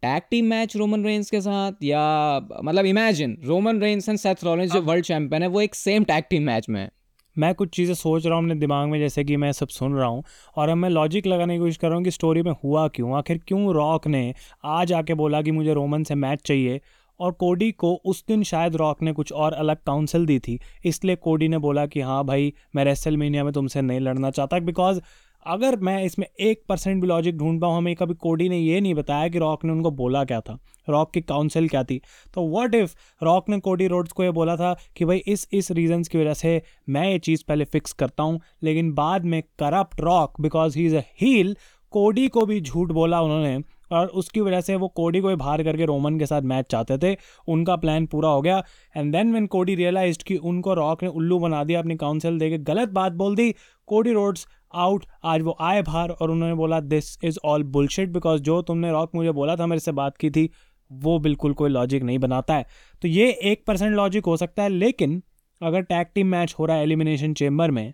tag 0.02 0.22
team 0.30 0.46
match 0.46 0.76
Roman 0.76 1.04
Reigns 1.04 1.30
के 1.30 1.40
साथ 1.40 1.72
या 1.82 2.38
मतलब 2.64 2.86
imagine 2.86 3.38
Roman 3.44 3.80
Reigns 3.80 4.08
and 4.08 4.18
Seth 4.18 4.44
Rollins 4.44 4.72
जो 4.72 4.82
वर्ल्ड 4.82 5.04
चैंपियन 5.04 5.42
है 5.42 5.48
वो 5.48 5.60
एक 5.60 5.74
सेम 5.74 6.04
टैग 6.04 6.24
टीम 6.30 6.42
मैच 6.42 6.68
में 6.68 6.80
है। 6.80 6.90
मैं 7.36 7.54
कुछ 7.54 7.68
चीज़ें 7.68 7.94
सोच 7.94 8.26
रहा 8.26 8.34
हूँ 8.34 8.44
अपने 8.44 8.54
दिमाग 8.54 8.88
में, 8.88 8.98
जैसे 8.98 9.24
कि 9.24 9.36
मैं 9.36 9.52
सब 9.52 9.68
सुन 9.68 9.94
रहा 9.94 10.06
हूँ, 10.06 10.22
और 10.56 10.68
अब 10.68 10.76
मैं 10.76 10.90
लॉजिक 10.90 11.26
लगाने 11.26 11.54
की 11.54 11.60
कोशिश 11.60 11.76
कर 11.76 11.88
रहा 11.88 11.96
हूँ 11.96 12.04
कि 12.04 12.10
स्टोरी 12.10 12.42
में 12.42 12.52
हुआ 12.64 12.86
क्यों? 12.88 13.14
आखिर 13.18 13.40
क्यों 13.48 13.72
रॉक 13.74 14.06
ने 14.06 14.34
आज 14.64 14.92
आके 14.92 15.14
बोला 15.14 15.42
कि 15.42 15.50
मुझे 15.50 15.74
रोमन 15.74 16.02
से 16.02 16.14
मैच 16.14 16.42
चाहिए? 16.44 16.80
और 17.20 17.32
कोडी 17.32 17.70
को 17.72 17.92
उस 18.04 18.24
दिन 18.28 18.42
शायद 18.42 18.76
रॉक 18.76 19.02
ने 19.02 19.12
कुछ 19.12 19.32
और 19.32 19.52
अलग 19.52 19.76
काउंसिल 19.86 20.24
दी 20.26 20.38
थी, 20.38 20.58
इसलिए 20.84 21.16
कोडी 21.16 21.48
ने 21.48 21.58
बोला 21.58 21.86
कि 21.86 22.00
हाँ 22.00 22.24
भाई, 22.24 22.52
मैं 22.76 22.84
रेसल 22.84 23.16
मीनिया 23.16 23.44
में 23.44 23.52
तुमसे 23.52 23.82
नहीं 23.82 24.00
लड़ना 24.00 24.30
चाहता 24.30 24.58
बिकॉज़ 24.58 25.00
अगर 25.46 25.76
मैं 25.78 26.02
इसमें 26.04 26.26
एक 26.40 26.62
परसेंट 26.68 27.00
भी 27.00 27.06
लॉजिक 27.08 27.36
ढूंढ 27.38 27.60
पाऊँ, 27.60 27.76
हमें 27.76 27.94
कभी 27.96 28.14
कोडी 28.14 28.48
ने 28.48 28.58
ये 28.58 28.80
नहीं 28.80 28.94
बताया 28.94 29.28
कि 29.28 29.38
रॉक 29.38 29.64
ने 29.64 29.72
उनको 29.72 29.90
बोला 29.92 30.24
क्या 30.24 30.40
था 30.40 30.58
रॉक 30.88 31.12
की 31.12 31.20
काउंसिल 31.22 31.68
क्या 31.68 31.82
थी। 31.84 32.00
तो 32.34 32.48
व्हाट 32.48 32.74
इफ़ 32.74 32.94
रॉक 33.22 33.48
ने 33.48 33.58
कोडी 33.60 33.86
रोड्स 33.86 34.12
को 34.12 34.24
ये 34.24 34.30
बोला 34.32 34.56
था 34.56 34.74
कि 34.96 35.04
भाई 35.04 35.22
इस 35.26 35.46
इस 35.52 35.70
रीजंस 35.70 36.08
की 36.08 36.18
वजह 36.18 36.34
से 36.34 36.60
मैं 36.88 37.08
ये 37.10 37.18
चीज़ 37.20 37.44
पहले 37.48 37.64
फिक्स 37.64 37.92
करता 37.94 38.22
हूँ, 38.22 38.40
लेकिन 38.62 38.92
बाद 38.94 39.24
में 39.24 39.42
corrupt 39.58 40.00
Rock 40.00 40.40
because 40.40 40.78
he 40.78 40.86
is 40.86 40.96
a 40.96 41.02
heel 41.20 41.56
Cody 41.92 42.28
को 42.28 42.44
भी 42.46 42.60
झूठ 42.60 42.92
बोला 42.92 43.20
उन्होंने 43.20 43.58
और 43.92 44.06
उसकी 44.06 44.40
वजह 44.40 44.60
से 44.60 44.76
वो 44.76 44.88
कोडी 44.88 45.20
को 45.20 45.36
बाहर 45.36 45.62
करके 45.62 45.84
रोमन 45.84 46.18
के 46.18 46.26
साथ 46.26 46.42
मैच 46.42 46.66
चाहते 46.70 46.98
थे। 46.98 47.16
उनका 47.48 47.76
प्लान 47.76 48.06
पूरा 48.06 48.28
हो 48.28 48.42
गया। 48.42 48.62
And 48.96 49.12
then 49.12 49.32
when 49.32 49.46
Cody 49.46 49.74
realized 49.74 50.22
कि 50.22 50.36
उनको 50.36 50.74
रॉक 50.74 51.02
ने 51.02 51.08
उल्लू 51.10 51.38
बना 51.38 51.62
दिया, 51.64 51.80
अपनी 51.80 51.96
काउंसिल 51.96 52.38
दे 52.38 52.50
के 52.50 52.58
गलत 52.64 52.88
बात 52.90 53.12
बोल 53.12 53.36
दी, 53.36 53.54
कोडी 53.88 54.12
रोड्स 54.12 54.46
आउट 54.74 55.04
आज 55.24 55.42
वो 55.42 55.56
आए 55.60 55.82
बाहर 55.82 56.10
और 56.10 56.30
उन्होंने 56.30 56.54
बोला 56.54 56.80
this 56.80 57.16
is 57.24 57.38
all 57.44 57.62
bullshit 57.62 58.08
because 58.08 58.42
जो 58.42 58.60
तुमने 58.62 58.90
रॉक 58.90 59.14
मुझे 59.14 59.32
बोला 59.32 59.56
था, 59.56 59.66
मेरे 59.66 59.80
से 59.80 59.92
बात 59.92 60.16
की 60.16 60.30
थी, 60.30 60.48
वो 60.90 61.18
बिल्कुल 61.18 61.52
कोई 61.52 61.70
लॉजिक 61.70 62.02
नहीं 62.02 62.18
बनाता 62.18 62.54
है। 62.54 62.66
तो 63.02 63.08
ये 63.08 63.28
एक 63.42 63.64
परसेंट 63.66 63.94
लॉजिक 63.96 64.26
हो 64.26 64.36
सकता 64.36 64.62
है, 64.62 64.68
लेकिन 64.68 65.22
अगर 65.60 65.82
टैग 65.82 66.06
टीम 66.14 66.26
मैच 66.26 66.54
हो 66.58 66.66
रहा 66.66 66.76
है 66.76 66.82
एलिमिनेशन 66.82 67.34
चेम्बर 67.34 67.70
में 67.70 67.92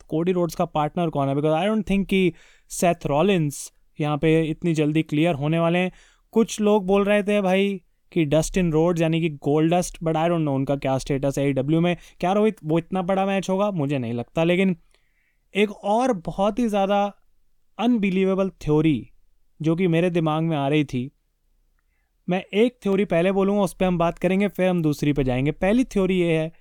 तो 0.00 0.06
कोडी 0.08 0.32
रोड्स 0.32 0.54
का 0.54 0.64
पार्टनर 0.64 1.10
कौन 1.10 1.28
है? 1.28 1.34
बिकॉज़ 1.34 1.52
आई 1.52 1.66
डोंट 1.66 1.88
थिंक 1.90 2.06
कि 2.06 2.32
सेथ 2.70 3.06
रॉलिन्स 3.06 3.72
यहाँ 3.98 4.18
पे 4.18 4.40
इतनी 4.42 4.74
जल्दी 4.74 5.02
क्लियर 5.02 5.34
होने 5.34 5.58
वाले 5.58 5.78
हैं। 5.78 5.92
कुछ 6.32 6.60
लोग 6.60 6.86
बोल 6.86 7.04
रहे 7.04 7.22
थे 7.22 7.40
भाई 7.40 7.80
कि 8.12 8.24
डस्ट 8.24 8.58
इन 8.58 8.72
रोड 8.72 9.00
यानी 9.00 9.20
कि 9.20 9.28
Goldust 9.74 9.98
but 10.02 10.16
I 10.16 10.28
don't 10.28 10.40
know 10.40 10.54
उनका 10.54 10.76
क्या 10.76 10.96
स्टेटस 10.98 11.38
है 11.38 11.52
डब्ल्यू 11.52 11.80
में। 11.80 11.96
क्या 12.20 12.32
रोहित, 12.32 12.56
वो 12.64 12.78
इतना 12.78 13.02
बड़ा 13.02 13.26
मैच 13.26 13.50
होगा? 13.50 13.70
मुझे 13.70 13.98
नहीं 13.98 14.12
लगता, 14.12 14.44
लेकिन 14.44 14.76
एक 15.54 15.70
और 15.70 16.12
बहुत 16.12 16.58
ही 16.58 16.68
ज़्यादा 16.68 17.04
अनबिलीवेबल 17.78 18.50
थ्योरी 18.64 19.10
जो 19.60 19.76
कि 19.76 19.86
मेरे 19.86 20.10
दिमाग 20.10 20.42
में 20.42 20.56
आ 20.56 20.68
रही 20.68 20.84
थी। 20.84 21.10
मैं 22.28 22.42
एक 22.54 22.78
थ्योरी 22.82 23.04
पहले 23.04 23.32
बोलूँगा, 23.32 23.62
उस 23.62 23.74
पर 23.74 23.86
हम 23.86 23.98
बात 23.98 24.18
करेंगे, 24.18 24.48
फिर 24.48 24.68
हम 24.68 24.82
दूसरी 24.82 25.12
पर 25.12 25.22
जाएँगे। 25.22 25.50
पहली 25.50 25.84
थ्योरी 25.84 26.18
ये 26.20 26.38
है 26.38 26.52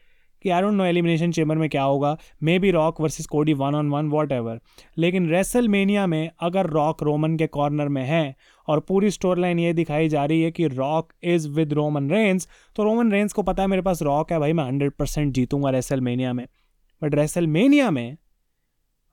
कि 0.46 0.50
I 0.50 0.62
don't 0.62 0.74
know 0.74 0.86
elimination 0.86 1.32
chamber 1.32 1.56
में 1.56 1.70
क्या 1.70 1.84
होगा 1.84 2.18
maybe 2.60 2.72
Rock 2.72 3.02
versus 3.02 3.26
Cody 3.26 3.54
one 3.54 3.76
on 3.76 3.90
one 3.90 4.10
whatever 4.32 4.60
लेकिन 4.98 5.30
रेसल 5.30 5.68
मेनिया 5.68 6.08
में 6.08 6.30
अगर 6.40 6.66
रॉक 6.66 7.04
रोमन 7.04 7.38
के 7.38 7.48
कॉर्नर 7.48 7.88
में 7.88 8.04
है 8.04 8.36
और 8.68 8.80
पूरी 8.80 9.10
स्टोर 9.12 9.38
लाइन 9.38 9.60
ये 9.60 9.74
दिखाई 9.74 10.10
जा 10.10 10.26
रही 10.26 10.42
है 10.42 10.52
कि 10.52 10.68
Rock 10.68 11.14
is 11.24 11.50
with 11.50 11.74
Roman 11.74 12.12
Reigns 12.12 12.48
तो 12.76 12.84
रोमन 12.84 13.12
रेंस 13.12 13.34
को 13.34 13.42
पता 13.42 13.64
है 13.64 13.70
मेरे 13.70 13.82
पास 13.82 14.02
रॉक 14.02 14.32
है, 14.32 14.40
भाई 14.40 14.54
मैं 14.54 14.64
हंड्रेड 14.64 14.92
परसेंट 14.92 15.34
जीतूँगा 15.34 15.70
रेसल 15.70 16.02
में। 16.02 16.48
बट 17.02 17.16
रेसल 17.16 17.48
मेनिया 17.48 17.90
में 17.92 18.18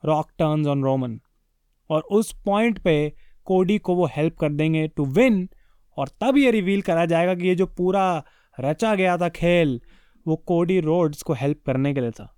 रॉक 0.05 0.29
टर्न्स 0.39 0.67
ऑन 0.67 0.83
रोमन 0.83 1.19
और 1.89 2.01
उस 2.01 2.31
पॉइंट 2.45 2.79
पे 2.79 3.13
कोडी 3.45 3.77
को 3.77 3.95
वो 3.95 4.05
हेल्प 4.05 4.37
कर 4.37 4.53
देंगे 4.53 4.87
टू 4.87 5.05
विन 5.05 5.47
और 5.97 6.07
तब 6.21 6.37
ये 6.37 6.51
रिवील 6.51 6.81
करा 6.81 7.05
जाएगा 7.05 7.35
कि 7.35 7.47
ये 7.47 7.55
जो 7.55 7.65
पूरा 7.65 8.23
रचा 8.59 8.95
गया 8.95 9.17
था 9.17 9.29
खेल 9.29 9.79
वो 10.25 10.35
कोडी 10.47 10.79
रोड्स 10.79 11.21
को 11.21 11.33
हेल्प 11.33 11.61
करने 11.65 11.93
के 11.93 12.01
लिए 12.01 12.11
था। 12.11 12.33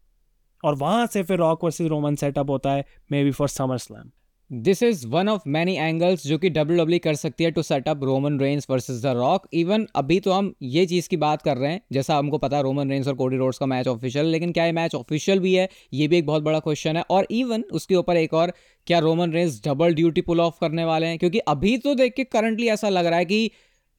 और 0.64 0.76
वहाँ 0.76 1.08
से 1.08 1.24
फिर 1.24 1.38
रॉक 1.38 1.64
वर्सेस 1.64 1.88
रोमन 1.88 2.16
सेटअप 2.16 2.50
होता 2.50 2.72
है 2.72 2.86
maybe 3.24 3.32
for 3.32 3.50
SummerSlam 3.78 4.12
this 4.52 4.82
is 4.84 5.06
one 5.08 5.30
of 5.30 5.42
many 5.48 5.76
angles 5.76 6.26
जो 6.28 6.38
कि 6.38 6.50
डब्ल्यू 6.50 6.78
डब्ल्यू 6.78 7.00
कर 7.04 7.16
सकती 7.16 7.44
है 7.44 7.50
to 7.52 7.62
setup 7.62 8.04
Roman 8.04 8.40
Reigns 8.40 8.68
versus 8.70 9.02
the 9.04 9.14
Rock 9.18 9.48
even 9.54 9.86
अभी 9.96 10.20
तो 10.20 10.32
हम 10.32 10.54
ये 10.62 10.86
चीज़ 10.86 11.10
की 11.10 11.18
बात 11.18 11.42
कर 11.42 11.58
रहे 11.58 11.72
हैं, 11.72 11.82
जैसा 11.92 12.18
हमको 12.18 12.38
पता 12.38 12.58
है 12.58 12.64
रोमन 12.64 12.92
रेंस 12.92 13.08
और 13.08 13.14
कोडी 13.14 13.38
रोड्स 13.38 13.58
का 13.58 13.66
मैच 13.66 13.88
ऑफिशियल 13.88 14.26
लेकिन 14.26 14.52
क्या 14.52 14.66
ये 14.66 14.72
मैच 14.72 14.96
ऑफिशियल 14.96 15.40
भी 15.40 15.54
है, 15.56 15.68
ये 15.94 16.08
भी 16.08 16.18
एक 16.18 16.26
बहुत 16.26 16.44
बड़ा 16.44 16.60
क्वेश्चन 16.60 16.98
है। 16.98 17.04
और 17.10 17.28
इवन 17.32 17.64
उसके 17.72 17.96
ऊपर 17.96 18.18
एक 18.18 18.34
और, 18.34 18.54
क्या 18.88 19.00
Roman 19.00 19.32
Reigns 19.32 19.62
double 19.66 19.94
duty 19.94 20.22
pull 20.22 20.42
off 20.42 20.60
करने 20.62 20.86
वाले 20.86 21.08
हैं? 21.08 21.18
क्योंकि 21.18 21.40
अभी 21.40 21.78
तो 21.78 21.96
देख 21.96 22.14
के 22.14 22.24
करंटली 22.24 22.68
ऐसा 22.68 22.90
लग 22.90 23.06
रहा 23.06 23.20
है 23.20 23.26
कि 23.26 23.52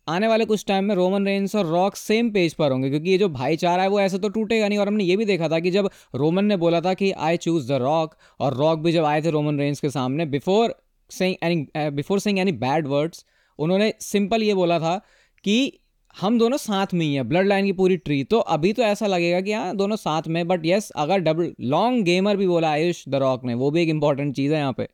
आने 0.07 0.29
वाले 0.29 0.45
कुछ 0.45 0.65
टाइम 0.67 0.85
में 0.85 0.95
रोमन 0.95 1.27
रेंस 1.27 1.55
और 1.57 1.67
रॉक 1.67 1.97
सेम 1.97 2.31
पेज 2.31 2.55
पर 2.55 2.73
होंगे, 2.73 2.91
क्योंकि 2.91 3.11
ये 3.11 3.19
जो 3.19 3.29
भाईचारा 3.29 3.83
है 3.83 3.89
वो 3.89 4.01
ऐसे 4.01 4.19
तो 4.19 4.29
टूटेगा 4.29 4.69
नहीं 4.69 4.79
और 4.79 4.89
हमने 4.89 5.05
ये 5.05 5.17
भी 5.17 5.25
देखा 5.25 5.49
था 5.49 5.59
कि 5.61 5.71
जब 5.71 5.91
रोमन 6.15 6.45
ने 6.45 6.57
बोला 6.57 6.81
था 6.81 6.95
कि 6.95 7.11
आई 7.13 7.37
चूज़ 7.37 7.69
द 7.69 7.79
रॉक 7.83 8.15
और 8.41 8.55
रॉक 8.55 8.79
भी 8.79 8.93
जब 8.93 9.05
आए 9.05 9.23
थे 9.23 9.31
रोमन 9.31 9.59
रेंस 9.59 9.81
के 9.81 9.91
सामने 9.91 10.27
before 10.27 10.75
saying 11.11 11.37
any 11.43 11.91
before 11.91 12.21
saying 12.21 12.39
any 12.39 12.53
bad 12.61 12.87
words 12.87 13.25
उन्होंने 13.59 13.93
सिंपल 14.01 14.43
ये 14.43 14.55
बोला 14.55 14.79
था 14.79 14.97
कि 15.45 15.57
हम 16.15 16.39
दोनों 16.39 16.57
साथ 16.57 16.93
में 16.95 17.05
ही 17.07 17.15
हैं 17.15 17.29
ब्लड 17.29 17.47
लाइन 17.47 17.65
की 17.65 17.73
पूरी 17.73 17.97
ट्री 17.97 18.23
तो 18.25 18.39
अभी 18.39 18.73
तो 18.73 18.83
ऐसा 18.83 19.07
लगेगा 19.07 19.41
कि 19.41 19.53
हाँ 19.53 19.75
दोनों 19.77 19.97
साथ 19.97 20.29
में 20.29 20.47
बट 20.49 20.67
यस 20.67 20.91
अगर 20.97 21.19
डबल 21.21 21.53
लॉन्ग 21.63 22.05
गेमर 22.05 22.37
भी 22.37 22.47
बोला 22.47 22.71
आयुष 22.71 23.03
द 23.09 23.15
रॉक 23.15 23.45
ने, 23.45 23.55
वो 23.55 23.71
भी 23.71 23.83
एक 23.83 23.89
इंपॉर्टेंट 23.89 24.35
चीज़ 24.37 24.53
है 24.53 24.59
यहाँ 24.59 24.73
पे। 24.73 24.89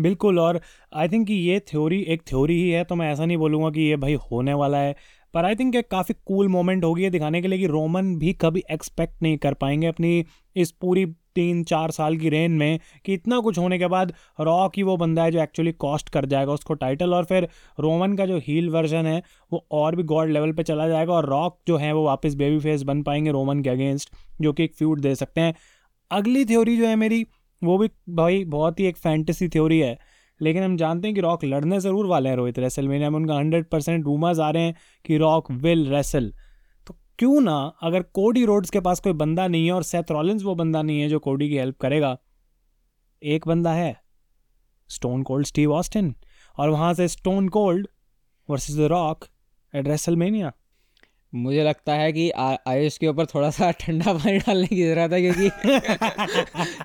बिल्कुल, 0.00 0.38
और 0.38 0.60
आई 0.94 1.08
थिंक 1.08 1.26
कि 1.26 1.34
ये 1.34 1.58
थ्योरी 1.68 2.00
एक 2.04 2.22
थ्योरी 2.28 2.54
ही 2.54 2.70
है 2.70 2.82
तो 2.84 2.94
मैं 2.94 3.10
ऐसा 3.12 3.24
नहीं 3.26 3.36
बोलूँगा 3.36 3.70
कि 3.70 3.80
ये 3.80 3.96
भाई 3.96 4.14
होने 4.30 4.54
वाला 4.54 4.78
है, 4.78 4.94
पर 5.34 5.44
आई 5.44 5.54
थिंक 5.54 5.74
एक 5.76 5.88
काफ़ी 5.90 6.14
कूल 6.26 6.48
मोमेंट 6.48 6.84
होगी 6.84 7.02
ये 7.02 7.10
दिखाने 7.10 7.40
के 7.42 7.48
लिए 7.48 7.58
कि 7.58 7.66
रोमन 7.66 8.14
भी 8.18 8.32
कभी 8.32 8.62
एक्सपेक्ट 8.70 9.22
नहीं 9.22 9.36
कर 9.38 9.54
पाएँगे 9.54 9.86
अपनी 9.86 10.24
इस 10.56 10.70
पूरी 10.72 11.04
तीन 11.34 11.62
चार 11.64 11.90
साल 11.90 12.16
की 12.16 12.28
रेन 12.28 12.52
में, 12.52 12.78
कि 13.04 13.14
इतना 13.14 13.38
कुछ 13.40 13.58
होने 13.58 13.78
के 13.78 13.86
बाद 13.86 14.12
रॉक 14.40 14.72
ही 14.76 14.82
वो 14.82 14.96
बंदा 14.96 15.24
है 15.24 15.30
जो 15.30 15.42
एक्चुअली 15.42 15.72
कॉस्ट 15.74 16.08
कर 16.08 16.26
जाएगा 16.26 16.52
उसको 16.52 16.74
टाइटल 16.74 17.14
और 17.14 17.24
फिर 17.24 17.48
रोमन 17.78 18.16
का 18.16 18.26
जो 18.26 18.38
हील 18.38 18.68
वर्जन 18.70 19.06
है, 19.06 19.22
वो 19.52 19.66
और 19.72 19.96
भी 19.96 20.02
गॉड 20.04 20.30
लेवल 20.30 20.52
पे 20.52 20.62
चला 20.62 20.88
जाएगा, 20.88 21.12
और 21.12 21.28
रॉक 21.28 21.58
जो 21.68 21.76
है 21.76 21.92
वो 21.92 22.04
वापस 22.04 22.34
बेबी 22.34 22.58
फेस 22.60 22.82
बन 22.82 23.02
पाएँगे 23.02 23.30
रोमन 23.30 23.60
के 23.62 23.70
अगेंस्ट 23.70 24.10
जो 24.40 24.52
कि 24.52 24.64
एक 24.64 24.74
फ्यूड 24.74 25.00
दे 25.00 25.14
सकते 25.14 25.40
हैं। 25.40 25.54
अगली 26.10 26.44
थ्योरी 26.44 26.76
जो 26.76 26.86
है 26.86 26.96
मेरी 26.96 27.24
वो 27.62 27.76
भी 27.78 27.88
भाई 28.10 28.44
बहुत 28.46 28.80
ही 28.80 28.84
एक 28.86 28.96
फैंटेसी 28.96 29.48
थ्योरी 29.48 29.78
है। 29.80 29.98
लेकिन 30.40 30.62
हम 30.62 30.76
जानते 30.76 31.08
हैं 31.08 31.14
कि 31.14 31.20
रॉक 31.20 31.44
लड़ने 31.44 31.80
ज़रूर 31.80 32.06
वाले 32.06 32.28
हैं 32.28 32.36
रोहित 32.36 32.58
रेसल 32.58 32.88
में, 32.88 33.06
उनका 33.06 33.34
हंड्रेड 33.34 33.68
परसेंट 33.68 34.04
रूमर्स 34.04 34.38
आ 34.38 34.50
रहे 34.50 34.62
हैं 34.62 34.74
कि 35.04 35.16
रॉक 35.18 35.50
विल 35.52 35.86
रेसल 35.88 36.32
तो 36.86 36.94
क्यों 37.18 37.40
ना 37.40 37.56
अगर 37.82 38.02
कोडी 38.14 38.44
रोड्स 38.44 38.70
के 38.70 38.80
पास 38.80 39.00
कोई 39.00 39.12
बंदा 39.14 39.46
नहीं 39.48 39.66
है 39.66 39.72
और 39.72 39.82
सेथ 39.82 40.10
रॉलिंस 40.10 40.42
वो 40.42 40.54
बंदा 40.54 40.82
नहीं 40.82 41.00
है 41.00 41.08
जो 41.08 41.18
कोडी 41.18 41.48
की 41.48 41.56
हेल्प 41.56 41.78
करेगा, 41.80 42.16
एक 43.22 43.46
बंदा 43.48 43.72
है 43.72 43.96
स्टोन 44.90 45.22
कोल्ड 45.22 45.46
स्टीव 45.46 45.72
ऑस्टिन 45.72 46.14
और 46.58 46.70
वहाँ 46.70 46.92
से 46.94 47.08
Stone 47.08 47.48
Cold 47.48 47.88
versus 48.48 48.76
the 48.76 48.88
Rock 48.90 49.24
at 49.74 49.88
WrestleMania 49.88 50.52
मुझे 51.32 51.62
लगता 51.64 51.94
है 51.94 52.12
कि 52.12 52.30
आयुष 52.30 52.98
के 52.98 53.06
ऊपर 53.08 53.26
थोड़ा 53.26 53.50
सा 53.50 53.70
ठंडा 53.70 54.12
पानी 54.12 54.38
डालने 54.38 54.66
की 54.66 54.82
ज़रूरत 54.82 55.12
है 55.12 55.20
क्योंकि 55.22 55.50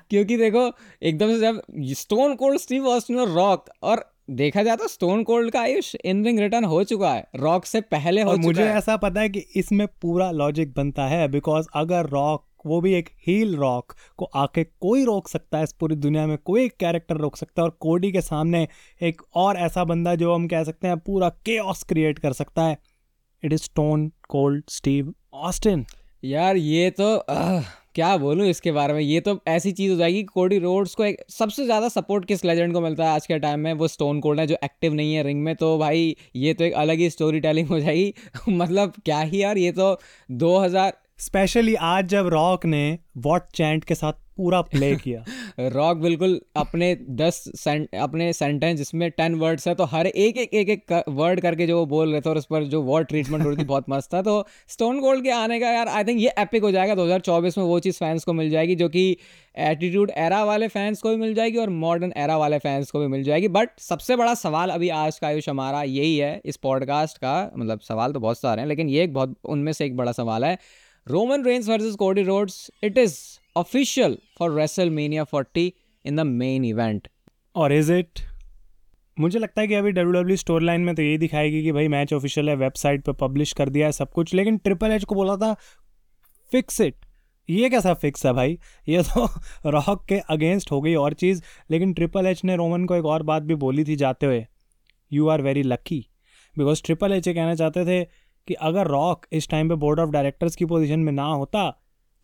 क्योंकि 0.10 0.36
देखो 0.36 0.70
एकदम 1.02 1.28
से 1.28 1.38
जब 1.40 1.62
स्टोन 1.94 2.34
कोल्ड 2.34 2.60
स्टीव 2.60 2.86
ऑस्टिन 2.88 3.18
और 3.18 3.28
रॉक 3.28 3.64
और 3.82 4.04
देखा 4.30 4.62
जाए 4.62 4.76
तो 4.76 4.88
स्टोन 4.88 5.22
कोल्ड 5.24 5.50
का 5.50 5.60
आयुष 5.60 5.94
इन 6.04 6.24
रिंग 6.24 6.38
रिटर्न 6.38 6.64
हो 6.64 6.82
चुका 6.84 7.12
है। 7.12 7.26
रॉक 7.36 7.64
से 7.66 7.80
पहले 7.80 8.22
हो 8.22 8.30
और 8.30 8.36
चुका 8.36 8.46
मुझे 8.46 8.62
है। 8.62 8.76
ऐसा 8.76 8.96
पता 8.96 9.20
है 9.20 9.28
कि 9.28 9.38
इसमें 9.56 9.86
पूरा 10.02 10.30
लॉजिक 10.30 10.72
बनता 10.74 11.06
है 11.06 11.28
बिकॉज़ 11.28 11.66
अगर 11.74 12.06
रॉक 12.06 12.46
वो 12.66 12.80
भी 12.80 12.94
एक 12.94 13.08
हील 13.26 13.56
रॉक 13.56 13.92
को 14.18 14.24
आके 14.24 14.64
कोई 14.64 15.04
रोक 15.04 15.28
सकता 15.28 15.58
है 15.58 15.64
इस 15.64 15.72
पूरी 15.72 15.96
दुनिया 15.96 16.26
में 16.26 16.38
कोई 16.38 16.68
कैरेक्टर 16.68 17.16
रोक 17.16 17.36
सकता 17.36 17.62
है 17.62 17.64
और 17.64 17.76
कोडी 17.80 18.12
के 18.12 18.20
सामने 18.20 18.68
एक 19.02 19.22
और 19.34 19.56
ऐसा 19.56 19.84
बंदा 19.84 20.14
जो 20.14 20.34
हम 20.34 20.46
कह 20.48 20.64
सकते 20.64 20.88
हैं 20.88 20.98
पूरा 20.98 21.28
के 21.28 21.58
क्रिएट 21.88 22.18
कर 22.18 22.32
सकता 22.32 22.62
है। 22.62 22.76
It 23.46 23.52
is 23.52 23.62
Stone 23.62 24.10
Cold 24.28 24.64
Steve 24.70 25.12
Austin 25.34 25.84
यार 26.24 26.56
ये 26.56 26.90
तो 26.90 27.16
आ, 27.16 27.60
क्या 27.94 28.16
बोलूँ 28.16 28.46
इसके 28.46 28.72
बारे 28.72 28.94
में? 28.94 29.00
ये 29.00 29.20
तो 29.20 29.38
ऐसी 29.48 29.72
चीज़ 29.72 29.90
हो 29.92 29.96
जाएगी 29.98 30.22
कोडी 30.24 30.58
रोड्स 30.58 30.94
को 30.94 31.04
एक 31.04 31.22
सबसे 31.30 31.64
ज़्यादा 31.64 31.88
सपोर्ट 31.88 32.24
किस 32.24 32.44
लेजेंड 32.44 32.72
को 32.72 32.80
मिलता 32.80 33.04
है 33.04 33.10
आज 33.10 33.26
के 33.26 33.38
टाइम 33.38 33.60
में? 33.60 33.72
वो 33.72 33.88
स्टोन 33.88 34.20
कोल्ड 34.20 34.40
है 34.40 34.46
जो 34.46 34.56
एक्टिव 34.64 34.94
नहीं 34.94 35.14
है 35.14 35.22
रिंग 35.22 35.42
में 35.42 35.54
तो 35.56 35.76
भाई 35.78 36.16
ये 36.36 36.54
तो 36.54 36.64
एक 36.64 36.72
अलग 36.74 36.98
ही 36.98 37.10
स्टोरी 37.10 37.40
टेलिंग 37.40 37.68
हो 37.68 37.80
जाएगी। 37.80 38.14
मतलब 38.48 38.92
क्या 39.04 39.20
ही 39.20 39.42
यार 39.42 39.58
ये 39.58 39.72
तो 39.72 39.98
2000 40.42 40.92
स्पेशली 41.18 41.74
आज 41.74 42.08
जब 42.08 42.26
रॉक 42.28 42.64
ने 42.66 42.98
वॉट 43.16 43.42
चैंट 43.54 43.84
के 43.84 43.94
साथ 43.94 44.12
पूरा 44.36 44.60
प्ले 44.60 44.94
किया। 45.04 45.24
रॉक 45.68 45.96
बिल्कुल 45.96 46.40
अपने 46.56 46.94
दस 47.10 47.34
सेंट 47.56 47.94
अपने 47.94 48.32
सेंटेंस 48.32 48.76
जिसमें 48.78 49.10
टेन 49.10 49.34
वर्ड्स 49.34 49.68
है 49.68 49.74
तो 49.74 49.84
हर 49.84 50.06
एक 50.06 50.36
एक 50.36 50.54
एक 50.54 50.68
एक 50.68 51.04
वर्ड 51.08 51.40
करके 51.40 51.66
जो 51.66 51.78
वो 51.78 51.86
बोल 51.86 52.12
रहे 52.12 52.20
थे 52.20 52.30
और 52.30 52.38
उस 52.38 52.46
पर 52.46 52.64
जो 52.64 52.82
वर्ड 52.82 53.08
ट्रीटमेंट 53.08 53.44
हो 53.44 53.48
रही 53.50 53.58
थी 53.58 53.64
बहुत 53.68 53.84
मस्त 53.88 54.14
था। 54.14 54.22
तो 54.22 54.46
स्टोन 54.68 55.00
गोल्ड 55.00 55.22
के 55.24 55.30
आने 55.30 55.60
का 55.60 55.70
यार 55.70 55.88
आई 55.88 56.04
थिंक 56.04 56.20
ये 56.20 56.32
एपिक 56.38 56.62
हो 56.62 56.70
जाएगा। 56.70 56.94
2024 56.94 57.58
में 57.58 57.64
वो 57.64 57.78
चीज़ 57.80 57.98
फैंस 57.98 58.24
को 58.24 58.32
मिल 58.32 58.50
जाएगी 58.50 58.74
जो 58.74 58.88
कि 58.88 59.10
एटीट्यूड 59.58 60.10
एरा 60.16 60.44
वाले 60.44 60.68
फैंस 60.68 61.02
को 61.02 61.10
भी 61.10 61.16
मिल 61.16 61.34
जाएगी 61.34 61.58
और 61.58 61.70
मॉडर्न 61.70 62.12
एरा 62.16 62.36
वाले 62.36 62.58
फैंस 62.58 62.90
को 62.90 63.00
भी 63.00 63.06
मिल 63.06 63.22
जाएगी। 63.22 63.48
बट 63.48 63.78
सबसे 63.80 64.16
बड़ा 64.16 64.34
सवाल 64.34 64.70
अभी 64.70 64.88
आज 64.88 65.18
का 65.18 65.26
आयुष 65.26 65.48
हमारा 65.48 65.82
यही 65.82 66.16
है 66.16 66.40
इस 66.44 66.56
पॉडकास्ट 66.56 67.18
का 67.18 67.52
मतलब 67.56 67.80
सवाल 67.80 68.12
तो 68.12 68.20
बहुत 68.20 68.38
सारे 68.38 68.60
हैं 68.60 68.68
लेकिन 68.68 68.88
ये 68.88 69.04
एक 69.04 69.14
बहुत 69.14 69.36
उनमें 69.44 69.72
से 69.72 69.86
एक 69.86 69.96
बड़ा 69.96 70.12
सवाल 70.12 70.44
है। 70.44 70.58
Reigns 71.06 71.68
versus 71.68 71.94
Cody 71.94 72.22
Rhodes 72.22 72.70
it 72.84 72.98
is 72.98 73.18
official 73.56 74.14
for 74.38 74.48
WrestleMania 74.50 75.24
40 75.26 75.74
in 76.04 76.18
the 76.20 76.24
main 76.24 76.64
event. 76.64 77.00
और 77.56 77.72
इज़ 77.72 77.92
इट 77.92 78.20
मुझे 79.18 79.38
लगता 79.38 79.60
है 79.60 79.68
कि 79.68 79.74
अभी 79.74 79.90
डब्ल्यू 79.90 80.12
डब्ल्यू 80.12 80.36
स्टोर 80.36 80.62
लाइन 80.62 80.80
में 80.80 80.94
तो 80.94 81.02
यही 81.02 81.18
दिखाएगी 81.18 81.62
कि 81.62 81.72
भाई 81.72 81.88
मैच 81.88 82.12
ऑफिशियल 82.12 82.48
है 82.48 82.56
वेबसाइट 82.56 83.04
पर 83.04 83.12
पब्लिश 83.12 83.52
कर 83.52 83.68
दिया 83.68 83.86
है 83.86 83.92
सब 83.92 84.12
कुछ, 84.12 84.34
लेकिन 84.34 84.58
ट्रिपल 84.58 84.90
एच 84.90 85.04
को 85.04 85.14
बोला 85.14 85.36
था 85.36 85.52
फिक्स 86.50 86.80
इट 86.80 86.94
ये 87.50 87.70
कैसा 87.70 87.94
फिक्स 87.94 88.26
है 88.26 88.32
भाई? 88.32 88.58
ये 88.88 89.02
तो 89.02 89.26
रॉक 89.66 90.04
के 90.08 90.18
अगेंस्ट 90.18 90.72
हो 90.72 90.80
गई 90.80 90.94
और 90.94 91.14
चीज़, 91.14 91.42
लेकिन 91.70 91.92
ट्रिपल 91.92 92.26
एच 92.26 92.44
ने 92.44 92.56
रोमन 92.56 92.84
को 92.84 92.96
एक 92.96 93.04
और 93.04 93.22
बात 93.22 93.42
भी 93.42 93.54
बोली 93.54 93.84
थी 93.84 93.96
जाते 93.96 94.26
हुए 94.26 94.46
you 95.12 95.28
are 95.28 95.42
very 95.42 95.62
lucky 95.62 96.06
because 96.58 96.82
triple 96.84 97.12
H 97.12 97.28
ये 97.28 97.34
कहना 97.34 97.54
चाहते 97.54 97.84
थे 97.84 98.25
कि 98.48 98.54
अगर 98.54 98.86
रॉक 98.86 99.26
इस 99.32 99.48
टाइम 99.48 99.68
पे 99.68 99.74
बोर्ड 99.74 100.00
ऑफ़ 100.00 100.10
डायरेक्टर्स 100.10 100.56
की 100.56 100.64
पोजीशन 100.64 100.98
में 100.98 101.12
ना 101.12 101.24
होता 101.24 101.70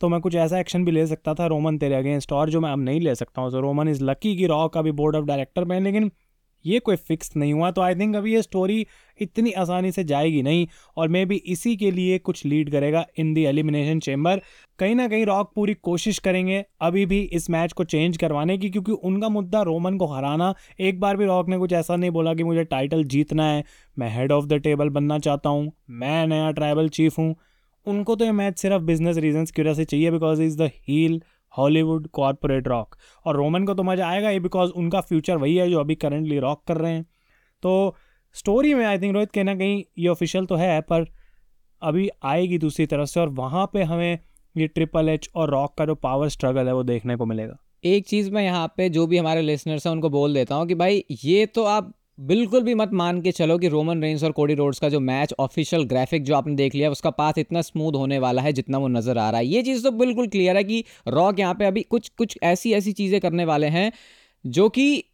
तो 0.01 0.09
मैं 0.09 0.21
कुछ 0.21 0.35
ऐसा 0.35 0.59
एक्शन 0.59 0.85
भी 0.85 0.91
ले 0.91 1.07
सकता 1.07 1.35
था 1.35 1.47
रोमन 1.47 1.79
तेरे 1.79 1.95
अगेंस्ट 1.95 2.33
और 2.33 2.51
जो 2.51 2.61
मैं 2.61 2.71
अब 2.71 2.79
नहीं 2.79 3.01
ले 3.01 3.15
सकता 3.15 3.43
हूँ। 3.43 3.51
तो 3.51 3.61
रोमन 3.61 3.89
इज़ 3.89 4.03
लकी 4.05 4.37
कि 4.37 4.47
रॉक 4.47 4.77
अभी 4.77 4.93
बोर्ड 4.93 5.17
ऑफ़ 5.17 5.25
डायरेक्टर 5.25 5.65
में 5.65 5.81
लेकिन 5.81 6.11
ये 6.65 6.79
कोई 6.79 6.97
फिक्स 6.97 7.37
नहीं 7.37 7.53
हुआ 7.53 7.71
तो 7.71 7.81
आई 7.81 7.95
थिंक 7.95 8.17
अभी 8.17 8.35
ये 8.35 8.43
स्टोरी 8.43 8.87
इतनी 9.21 9.53
आसानी 9.53 9.93
से 9.93 10.05
जाएगी 10.05 10.43
नहीं 10.43 10.67
और 10.97 11.09
मे 11.09 11.25
भी 11.25 11.37
इसी 11.47 11.77
के 11.77 11.91
लिए 11.91 12.19
कुछ 12.19 12.45
लीड 12.47 12.71
करेगा 12.71 13.05
इन 13.19 13.33
दी 13.35 13.45
एलिमिनेशन 13.45 14.01
चेम्बर 14.01 14.41
कहीं 14.79 14.95
ना 14.95 15.07
कहीं 15.09 15.27
रॉक 15.27 15.53
पूरी 15.55 15.75
कोशिश 15.75 16.19
करेंगे 16.19 16.65
अभी 16.81 17.05
भी 17.07 17.21
इस 17.33 17.49
मैच 17.51 17.73
को 17.73 17.85
चेंज 17.85 18.17
करवाने 18.17 18.57
की, 18.59 18.71
क्योंकि 18.71 18.93
उनका 18.93 19.29
मुद्दा 19.29 19.63
रोमन 19.63 19.97
को 19.97 20.07
हराना। 20.07 20.53
एक 20.81 21.01
बार 21.01 21.17
भी 21.17 21.25
रॉक 21.25 21.49
ने 21.49 21.59
कुछ 21.59 21.73
ऐसा 21.73 21.97
नहीं 21.97 22.11
बोला 22.11 22.35
कि 22.35 22.45
मुझे 22.45 22.65
टाइटल 22.65 23.05
जीतना 23.05 23.45
है। 23.45 23.63
मैं 23.97 24.09
हेड 24.11 24.33
ऑफ़ 24.33 24.47
द 24.47 24.55
टेबल 24.55 24.89
बनना 24.89 25.19
चाहता 25.19 25.49
हूँ। 25.49 25.73
मैं 25.91 26.27
नया 26.27 26.51
ट्राइबल 26.51 26.89
चीफ 26.89 27.19
हूँ। 27.19 27.35
उनको 27.87 28.17
तो 28.17 28.25
ये 28.25 28.33
मैच 28.33 28.59
सिर्फ़ 28.59 28.83
बिज़नेस 28.83 29.17
रीजन 29.17 29.45
की 29.47 29.63
वजह 29.63 29.75
से 29.75 29.85
चाहिए 29.85 30.11
because 30.11 30.43
is 30.43 30.59
the 30.59 30.71
heel 30.89 31.21
Hollywood 31.55 32.07
corporate 32.09 32.69
Rock. 32.69 32.97
और 33.27 33.37
रोमन 33.37 33.65
को 33.65 33.75
तो 33.75 33.83
मज़ा 33.83 34.09
आएगा 34.09 34.29
ही 34.29 34.41
बिकॉज़ 34.41 34.71
उनका 34.73 35.01
फ्यूचर 35.01 35.37
वही 35.37 35.57
है 35.57 35.69
जो 35.71 35.81
अभी 35.81 35.95
करंटली 35.97 36.39
रॉक 36.39 36.63
कर 36.67 36.77
रहे 36.77 36.93
हैं। 36.93 37.05
तो 37.63 37.95
स्टोरी 38.37 38.75
में 38.75 38.85
आई 38.87 38.99
थिंक 38.99 39.15
रोहित 39.15 39.31
कहीं 39.31 39.45
ना 39.45 39.55
कहीं 39.55 39.83
ये 39.99 40.09
ऑफिशियल 40.09 40.47
तो 40.47 40.55
है, 40.55 40.81
पर 40.81 41.07
अभी 41.83 42.09
आएगी 42.25 42.59
दूसरी 42.59 42.87
तरफ़ 42.87 43.09
से 43.09 43.21
और 43.21 43.29
वहाँ 43.31 43.67
पे 43.73 43.83
हमें 43.83 44.19
ये 44.55 44.67
ट्रिपल 44.67 45.09
एच 45.09 45.29
और 45.35 45.51
रॉक 45.51 45.75
का 45.79 45.85
जो 45.87 45.95
पावर 45.95 46.29
स्ट्रगल 46.29 46.67
है 46.67 46.75
वो 46.75 46.83
देखने 46.85 47.17
को 47.17 47.27
मिलेगा। 47.27 47.57
एक 47.85 48.07
चीज़ 48.09 48.31
मैं 48.31 48.43
यहाँ 48.43 48.67
पे 48.77 48.89
जो 48.89 49.07
भी 49.07 49.19
हमारे 49.19 49.43
लिसनर्स 49.43 49.87
हैं 49.87 49.93
उनको 49.93 50.11
बोल 50.11 50.35
देता 50.35 50.55
हूँ 50.55 50.67
कि 50.67 50.75
भाई 50.75 51.05
ये 51.25 51.47
तो 51.47 51.65
आप 51.65 51.93
बिल्कुल 52.19 52.63
भी 52.63 52.75
मत 52.75 52.91
मान 52.93 53.21
के 53.23 53.31
चलो 53.33 53.57
कि 53.59 53.69
रोमन 53.69 54.03
रेंस 54.03 54.23
और 54.25 54.33
कोडी 54.33 54.55
रोड्स 54.55 54.79
का 54.79 54.89
जो 54.89 54.99
मैच 55.01 55.33
ऑफिशियल 55.41 55.83
ग्राफिक 55.85 56.23
जो 56.25 56.35
आपने 56.35 56.55
देख 56.55 56.75
लिया, 56.75 56.91
उसका 56.91 57.11
पाथ 57.11 57.39
इतना 57.39 57.63
स्मूथ 57.63 57.93
होने 57.93 58.19
वाला 58.19 58.43
है 58.43 58.53
जितना 58.53 58.79
वो 58.79 58.89
नज़र 58.89 59.19
आ 59.19 59.29
रहा 59.31 59.41
है। 59.41 59.47
ये 59.47 59.63
चीज़ 59.63 59.83
तो 59.85 59.91
बिल्कुल 59.93 60.27
क्लियर 60.29 60.57
है 60.57 60.65
कि 60.65 60.85
रॉक 61.09 61.39
यहाँ 61.39 61.55
पे 61.55 61.65
अभी 61.65 61.83
कुछ 61.85 62.09
कुछ 62.19 62.39
ऐसी 62.43 62.73
ऐसी 62.73 62.93
चीज़ें 62.93 63.21
करने 63.21 63.45
वाले 63.45 63.67
हैं 63.69 63.91
जो 64.45 64.69
कि 64.69 65.05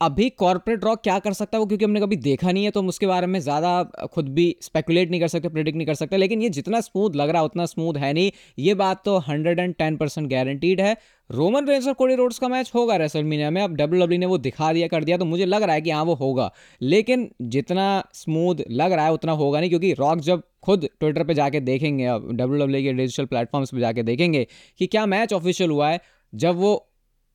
अभी 0.00 0.28
कॉर्पोरेट 0.30 0.84
रॉक 0.84 1.00
क्या 1.02 1.18
कर 1.18 1.32
सकता 1.32 1.56
है 1.56 1.60
वो? 1.60 1.66
क्योंकि 1.66 1.84
हमने 1.84 2.00
कभी 2.00 2.16
देखा 2.18 2.50
नहीं 2.52 2.64
है 2.64 2.70
तो 2.70 2.80
हम 2.80 2.88
उसके 2.88 3.06
बारे 3.06 3.26
में 3.26 3.38
ज़्यादा 3.40 3.82
खुद 4.12 4.28
भी 4.28 4.44
स्पेकुलेट 4.62 5.10
नहीं 5.10 5.20
कर 5.20 5.28
सकते 5.28 5.48
प्रिडिक्ट 5.48 5.76
नहीं 5.76 5.86
कर 5.86 5.94
सकते। 5.94 6.16
लेकिन 6.16 6.42
ये 6.42 6.48
जितना 6.50 6.80
स्मूथ 6.80 7.16
लग 7.16 7.30
रहा 7.30 7.42
है, 7.42 7.46
उतना 7.46 7.66
स्मूथ 7.66 7.96
है 7.96 8.12
नहीं। 8.12 8.30
ये 8.58 8.74
बात 8.74 9.02
तो 9.04 9.16
hundred 9.18 9.58
and 9.58 9.74
ten 9.74 9.96
percent 9.96 10.28
guaranteed 10.30 10.80
है। 10.80 10.96
रोमन 11.30 11.68
रेंस 11.68 11.86
और 11.86 11.92
कोडी 11.94 12.14
रोड्स 12.14 12.38
का 12.38 12.48
मैच 12.48 12.70
होगा 12.74 12.96
रेसलमीनिया 12.96 13.50
में। 13.50 13.62
अब 13.62 13.76
डब्ल्यू 13.76 14.02
डब्ल्यू 14.02 14.18
ने 14.18 14.26
वो 14.26 14.38
दिखा 14.38 14.72
दिया, 14.72 14.88
कर 14.88 15.04
दिया 15.04 15.16
तो 15.16 15.24
मुझे 15.24 15.46
लग 15.46 15.62
रहा 15.62 15.74
है 15.74 15.80
कि 15.80 15.90
हाँ 15.90 16.02
वो 16.04 16.14
होगा। 16.16 16.50
लेकिन 16.80 17.28
जितना 17.44 18.02
स्मूथ 18.14 18.62
लग 18.70 18.92
रहा 18.92 19.04
है, 19.04 19.12
उतना 19.12 19.32
होगा 19.34 19.60
नहीं, 19.60 19.70
क्योंकि 19.70 19.92
रॉक 19.94 20.20
जब 20.20 20.42
खुद 20.62 20.88
ट्विटर 21.00 21.24
पे 21.24 21.34
जाके 21.34 21.60
देखेंगे, 21.62 22.04
अब 22.06 22.30
डब्ल्यू 22.32 22.64
डब्ल्यू 22.64 22.82
के 22.82 22.92
डिजिटल 22.94 23.24
प्लेटफॉर्म्स 23.26 23.70
पे 23.70 23.80
जाके 23.80 24.02
देखेंगे 24.02 24.46
कि 24.80 24.86
क्या 24.86 25.06
मैच 25.06 25.32
ऑफिशियल 25.32 25.70
हुआ 25.70 25.88
है, 25.88 26.00
जब 26.32 26.56
वो 26.56 26.74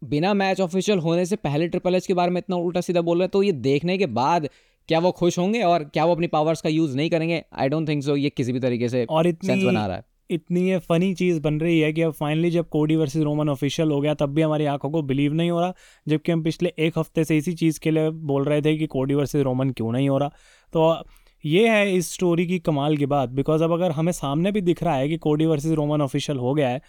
बिना 0.01 0.33
मैच 0.33 0.61
ऑफिशियल 0.61 0.99
होने 0.99 1.25
से 1.25 1.35
पहले 1.35 1.67
ट्रिपल 1.67 1.95
एच 1.95 2.07
के 2.07 2.13
बारे 2.13 2.31
में 2.31 2.37
इतना 2.37 2.55
उल्टा 2.55 2.81
सीधा 2.81 3.01
बोल 3.01 3.17
रहे 3.17 3.23
हैं 3.23 3.29
तो 3.29 3.43
ये 3.43 3.51
देखने 3.51 3.97
के 3.97 4.05
बाद 4.05 4.49
क्या 4.87 4.99
वो 4.99 5.11
खुश 5.11 5.37
होंगे 5.39 5.61
और 5.61 5.83
क्या 5.83 6.05
वो 6.05 6.13
अपनी 6.15 6.27
पावर्स 6.27 6.61
का 6.61 6.69
यूज़ 6.69 6.95
नहीं 6.97 7.09
करेंगे? 7.09 7.43
आई 7.53 7.69
डोंट 7.69 7.87
थिंक 7.87 8.03
सो 8.03 8.15
ये 8.15 8.29
किसी 8.29 8.53
भी 8.53 8.59
तरीके 8.59 8.89
से 8.89 9.05
और 9.09 9.27
इतनी 9.27 9.65
बना 9.65 9.85
रहा 9.87 9.95
है। 9.95 10.03
इतनी 10.29 10.61
ये 10.69 10.77
फनी 10.79 11.13
चीज़ 11.13 11.39
बन 11.41 11.59
रही 11.59 11.79
है 11.79 11.93
कि 11.93 12.01
अब 12.01 12.11
फाइनली 12.11 12.51
जब 12.51 12.69
कोडी 12.69 12.95
वर्सेस 12.95 13.23
रोमन 13.23 13.49
ऑफिशियल 13.49 13.91
हो 13.91 13.99
गया 14.01 14.13
तब 14.13 14.29
भी 14.29 14.41
हमारी 14.41 14.65
आँखों 14.65 14.89
को 14.89 15.01
बिलीव 15.01 15.33
नहीं 15.33 15.51
हो 15.51 15.59
रहा 15.61 15.73
जबकि 16.07 16.31
हम 16.31 16.43
पिछले 16.43 16.73
एक 16.79 16.99
हफ़्ते 16.99 17.23
से 17.23 17.37
इसी 17.37 17.53
चीज़ 17.53 17.79
के 17.79 17.91
लिए 17.91 18.09
बोल 18.09 18.43
रहे 18.43 18.61
थे 18.61 18.77
कि 18.77 18.87
कोडी 18.87 19.13
वर्सेस 19.13 19.43
रोमन 19.43 19.69
क्यों 19.69 19.91
नहीं 19.91 20.09
हो 20.09 20.17
रहा। 20.17 20.29
तो 20.73 21.03
ये 21.45 21.67
है 21.69 21.95
इस 21.95 22.13
स्टोरी 22.13 22.47
की 22.47 22.59
कमाल 22.59 22.97
की 22.97 23.05
बात 23.05 23.29
बिकॉज़ 23.29 23.63
अब 23.63 23.71
अगर 23.71 23.91
हमें 23.91 24.11
सामने 24.11 24.51
भी 24.51 24.61
दिख 24.61 24.83
रहा 24.83 24.95
है 24.95 25.09
कि 25.09 25.17
कोडी 25.17 25.45
वर्सेस 25.45 25.71
रोमन 25.71 26.01
ऑफिशियल 26.01 26.37
हो 26.37 26.53
गया 26.53 26.69
है 26.69 26.81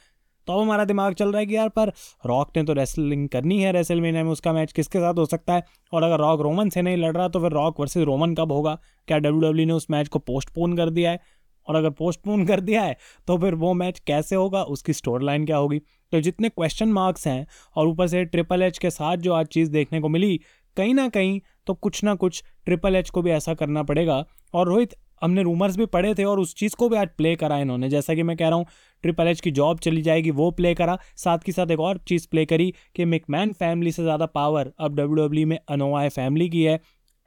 तो 0.47 0.53
अब 0.53 0.61
हमारा 0.61 0.85
दिमाग 0.85 1.15
चल 1.15 1.33
रहा 1.33 1.41
है 1.41 1.47
कि 1.47 1.57
यार, 1.57 1.69
पर 1.69 1.93
रॉक 2.27 2.57
ने 2.57 2.63
तो 2.63 2.73
रेसलिंग 2.73 3.29
करनी 3.29 3.61
है 3.63 3.73
रेसल 3.73 4.01
में, 4.01 4.23
उसका 4.23 4.53
मैच 4.53 4.73
किसके 4.73 4.99
साथ 4.99 5.15
हो 5.15 5.27
सकता 5.27 5.55
है? 5.55 5.65
और 5.93 6.03
अगर 6.03 6.19
रॉक 6.19 6.41
रोमन 6.41 6.69
से 6.69 6.83
नहीं 6.83 6.97
लड़ 6.97 7.17
रहा 7.17 7.29
तो 7.29 7.41
फिर 7.41 7.53
रॉक 7.53 7.81
वर्सेज 7.81 8.05
रोमन 8.05 8.35
कब 8.35 8.53
होगा? 8.53 8.79
क्या 9.09 9.19
डब्ल्यू 9.19 9.67
ने 9.67 9.73
उस 9.73 9.87
मैच 9.91 10.09
को 10.09 10.19
पोस्टपोन 10.21 10.77
कर 10.77 10.91
दिया 10.91 11.11
है? 11.11 11.21
और 11.69 11.77
अगर 11.77 11.91
पोस्टपोन 11.91 12.45
कर 12.47 12.61
दिया 12.61 12.83
है 12.83 12.97
तो 13.29 13.37
फिर 13.39 13.55
वो 13.55 13.73
मैच 13.75 13.99
कैसे 14.07 14.37
होगा? 14.37 14.63
उसकी 14.65 14.93
स्टोरी 14.93 15.27
लाइन 15.27 15.45
क्या 15.47 15.57
होगी? 15.57 15.79
तो 16.13 16.21
जितने 16.21 16.49
क्वेश्चन 16.49 16.89
मार्क्स 16.89 17.27
हैं, 17.27 17.47
और 17.77 17.87
ऊपर 17.89 18.07
से 18.07 18.25
ट्रिपल 18.25 18.63
एच 18.63 18.79
के 18.79 18.91
साथ 18.91 19.17
जो 19.17 19.33
आज 19.33 19.47
चीज़ 19.47 19.71
देखने 19.71 20.01
को 20.01 20.09
मिली, 20.09 20.41
कहीं 20.77 20.95
ना 20.95 21.09
कहीं 21.09 21.41
तो 21.67 21.75
कुछ 21.75 22.03
ना 22.05 22.15
कुछ 22.15 22.43
ट्रिपल 22.65 22.97
एच 22.97 23.11
को 23.11 23.23
भी 23.23 23.31
ऐसा 23.31 23.55
करना 23.55 23.83
पड़ेगा। 23.83 24.25
और 24.55 24.69
रोहित, 24.69 24.95
हमने 25.23 25.43
रूमर्स 25.43 25.77
भी 25.77 25.87
पढ़े 25.87 26.15
थे, 26.15 26.25
और 26.25 26.41
उस 26.41 26.55
चीज़ 26.55 26.75
को 26.77 26.89
भी 26.89 26.97
आज 26.97 27.09
प्ले 27.17 27.35
करा 27.37 27.59
इन्होंने। 27.59 27.89
जैसा 27.89 28.15
कि 28.15 28.23
मैं 28.23 28.37
कह 28.37 28.49
रहा 28.49 28.59
हूँ 28.59 28.67
ट्रिपल 29.03 29.29
एच 29.29 29.41
की 29.41 29.51
जॉब 29.51 29.79
चली 29.79 30.03
जाएगी, 30.03 30.31
वो 30.31 30.51
प्ले 30.51 30.75
करा। 30.75 30.99
साथ 31.17 31.39
के 31.39 31.53
साथ 31.53 31.71
एक 31.71 31.81
और 31.81 31.99
चीज़ 32.09 32.27
प्ले 32.31 32.45
करी 32.47 32.73
कि 32.97 33.05
मिकमैन 33.07 33.53
फैमिली 33.53 33.93
से 33.93 34.03
ज़्यादा 34.03 34.27
पावर 34.29 34.73
अब 34.79 34.97
डब्ल्यू 34.97 35.27
डब्ल्यू 35.27 35.47
में 35.47 35.59
अनोवा 35.69 36.09
फैमिली 36.11 36.49
की 36.49 36.65
है। 36.65 36.79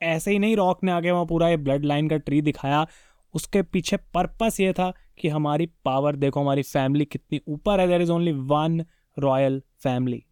ऐसे 0.02 0.32
ही 0.32 0.40
नहीं 0.40 0.56
रॉक 0.56 0.84
ने 0.84 0.92
आगे 0.92 1.12
वहाँ 1.12 1.26
पूरा 1.26 1.50
ये 1.50 1.58
ब्लड 1.58 1.86
लाइन 1.86 2.10
का 2.10 2.18
ट्री 2.18 2.42
दिखाया। 2.42 2.86
उसके 3.34 3.62
पीछे 3.64 3.98
पर्पस 4.14 4.60
ये 4.60 4.72
था 4.74 4.92
कि 5.20 5.28
हमारी 5.28 5.66
पावर 5.86 6.16
देखो 6.16 6.40
हमारी 6.40 6.62
फैमिली 6.64 7.06
कितनी 7.06 7.40
ऊपर 7.48 7.80
है। 7.80 7.88
There 7.88 8.02
is 8.02 8.12
only 8.12 8.32
one 8.32 8.84
royal 9.18 9.62
family 9.84 10.24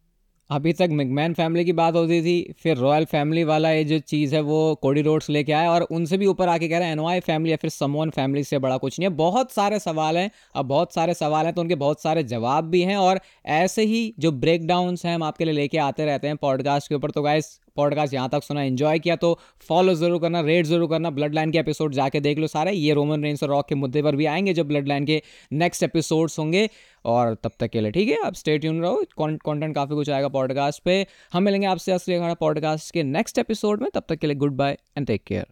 अभी 0.50 0.72
तक 0.72 0.88
मिगमैन 0.90 1.34
फैमिली 1.34 1.64
की 1.64 1.72
बात 1.72 1.94
होती 1.94 2.20
थी, 2.22 2.54
फिर 2.58 2.76
रॉयल 2.76 3.04
फैमिली 3.04 3.44
वाला 3.44 3.70
ये 3.70 3.84
जो 3.84 3.98
चीज़ 4.00 4.34
है 4.34 4.40
वो 4.40 4.74
कोडी 4.82 5.02
रोड्स 5.02 5.28
लेके 5.30 5.52
आया 5.52 5.70
और 5.70 5.82
उनसे 5.82 6.18
भी 6.18 6.26
ऊपर 6.26 6.48
आके 6.48 6.68
कह 6.68 6.78
रहे 6.78 6.86
हैं, 6.86 6.92
एनवाई 6.92 7.20
फैमिली 7.20 7.50
या 7.50 7.56
फिर 7.56 7.70
समोन 7.70 8.10
फैमिली 8.10 8.44
से 8.44 8.58
बड़ा 8.58 8.76
कुछ 8.76 8.98
नहीं 8.98 9.08
है। 9.10 9.14
बहुत 9.16 9.52
सारे 9.52 9.78
सवाल 9.78 10.16
हैं, 10.16 10.30
अब 10.54 10.66
बहुत 10.66 10.94
सारे 10.94 11.14
सवाल 11.14 11.44
हैं 11.46 11.54
तो 11.54 11.60
उनके 11.60 11.74
बहुत 11.76 12.02
सारे 12.02 12.22
जवाब 12.24 12.64
भी 12.64 12.82
हैं 12.82 12.96
और 12.96 13.20
ऐसे 13.46 13.84
ही 13.84 14.14
जो 14.18 14.32
ब्रेकडाउनस 14.34 15.04
हैं 15.06 15.14
हम 15.14 15.22
आपके 15.22 15.44
लिए 15.44 15.54
लेके 15.54 15.78
आते 15.80 16.04
रहते 16.04 16.26
हैं 16.26 16.36
पॉडकास्ट 16.36 16.88
के 16.88 16.94
ऊपर। 16.94 17.10
तो 17.10 17.22
गाइस 17.22 17.58
पॉडकास्ट 17.76 18.14
यहाँ 18.14 18.28
तक 18.28 18.42
सुना 18.42 18.62
एंजॉय 18.62 18.98
किया 18.98 19.16
तो 19.16 19.38
फॉलो 19.68 19.94
ज़रूर 19.94 20.20
करना 20.20 20.40
रेड 20.40 20.66
ज़रूर 20.66 20.88
करना 20.90 21.10
ब्लड 21.10 21.34
लाइन 21.34 21.50
के 21.50 21.58
एपिसोड 21.58 21.92
जाके 21.92 22.20
देख 22.20 22.38
लो 22.38 22.46
सारे। 22.46 22.72
ये 22.72 22.94
रोमन 22.94 23.22
रेंस 23.24 23.42
और 23.42 23.48
रॉक 23.48 23.68
के 23.68 23.74
मुद्दे 23.74 24.02
पर 24.02 24.16
भी 24.16 24.26
आएँगे 24.26 24.54
जब 24.54 24.68
ब्लड 24.68 24.88
लाइन 24.88 25.04
के 25.04 25.22
नेक्स्ट 25.52 25.82
एपिसोड्स 25.82 26.38
होंगे, 26.38 26.68
और 27.04 27.34
तब 27.34 27.50
तक 27.60 27.70
के 27.70 27.80
लिए, 27.80 27.90
ठीक 27.90 28.08
है? 28.08 28.22
आप 28.26 28.34
स्टेट 28.34 28.64
यून 28.64 28.80
रहो 28.82 29.04
कंटेंट 29.16 29.74
काफ़ी 29.74 29.94
कुछ 29.94 30.10
आएगा 30.10 30.28
पॉडकास्ट 30.28 30.82
पे। 30.82 31.06
हम 31.32 31.42
मिलेंगे 31.42 31.66
आपसे 31.66 31.92
असली 31.92 32.18
पॉडकास्ट 32.40 32.92
के 32.94 33.02
नेक्स्ट 33.02 33.38
एपिसोड 33.38 33.82
में, 33.82 33.90
तब 33.94 34.02
तक 34.08 34.16
के 34.16 34.26
लिए 34.26 34.36
good 34.36 34.56
bye 34.56 34.76
and 34.96 35.06
take 35.06 35.24
care 35.26 35.46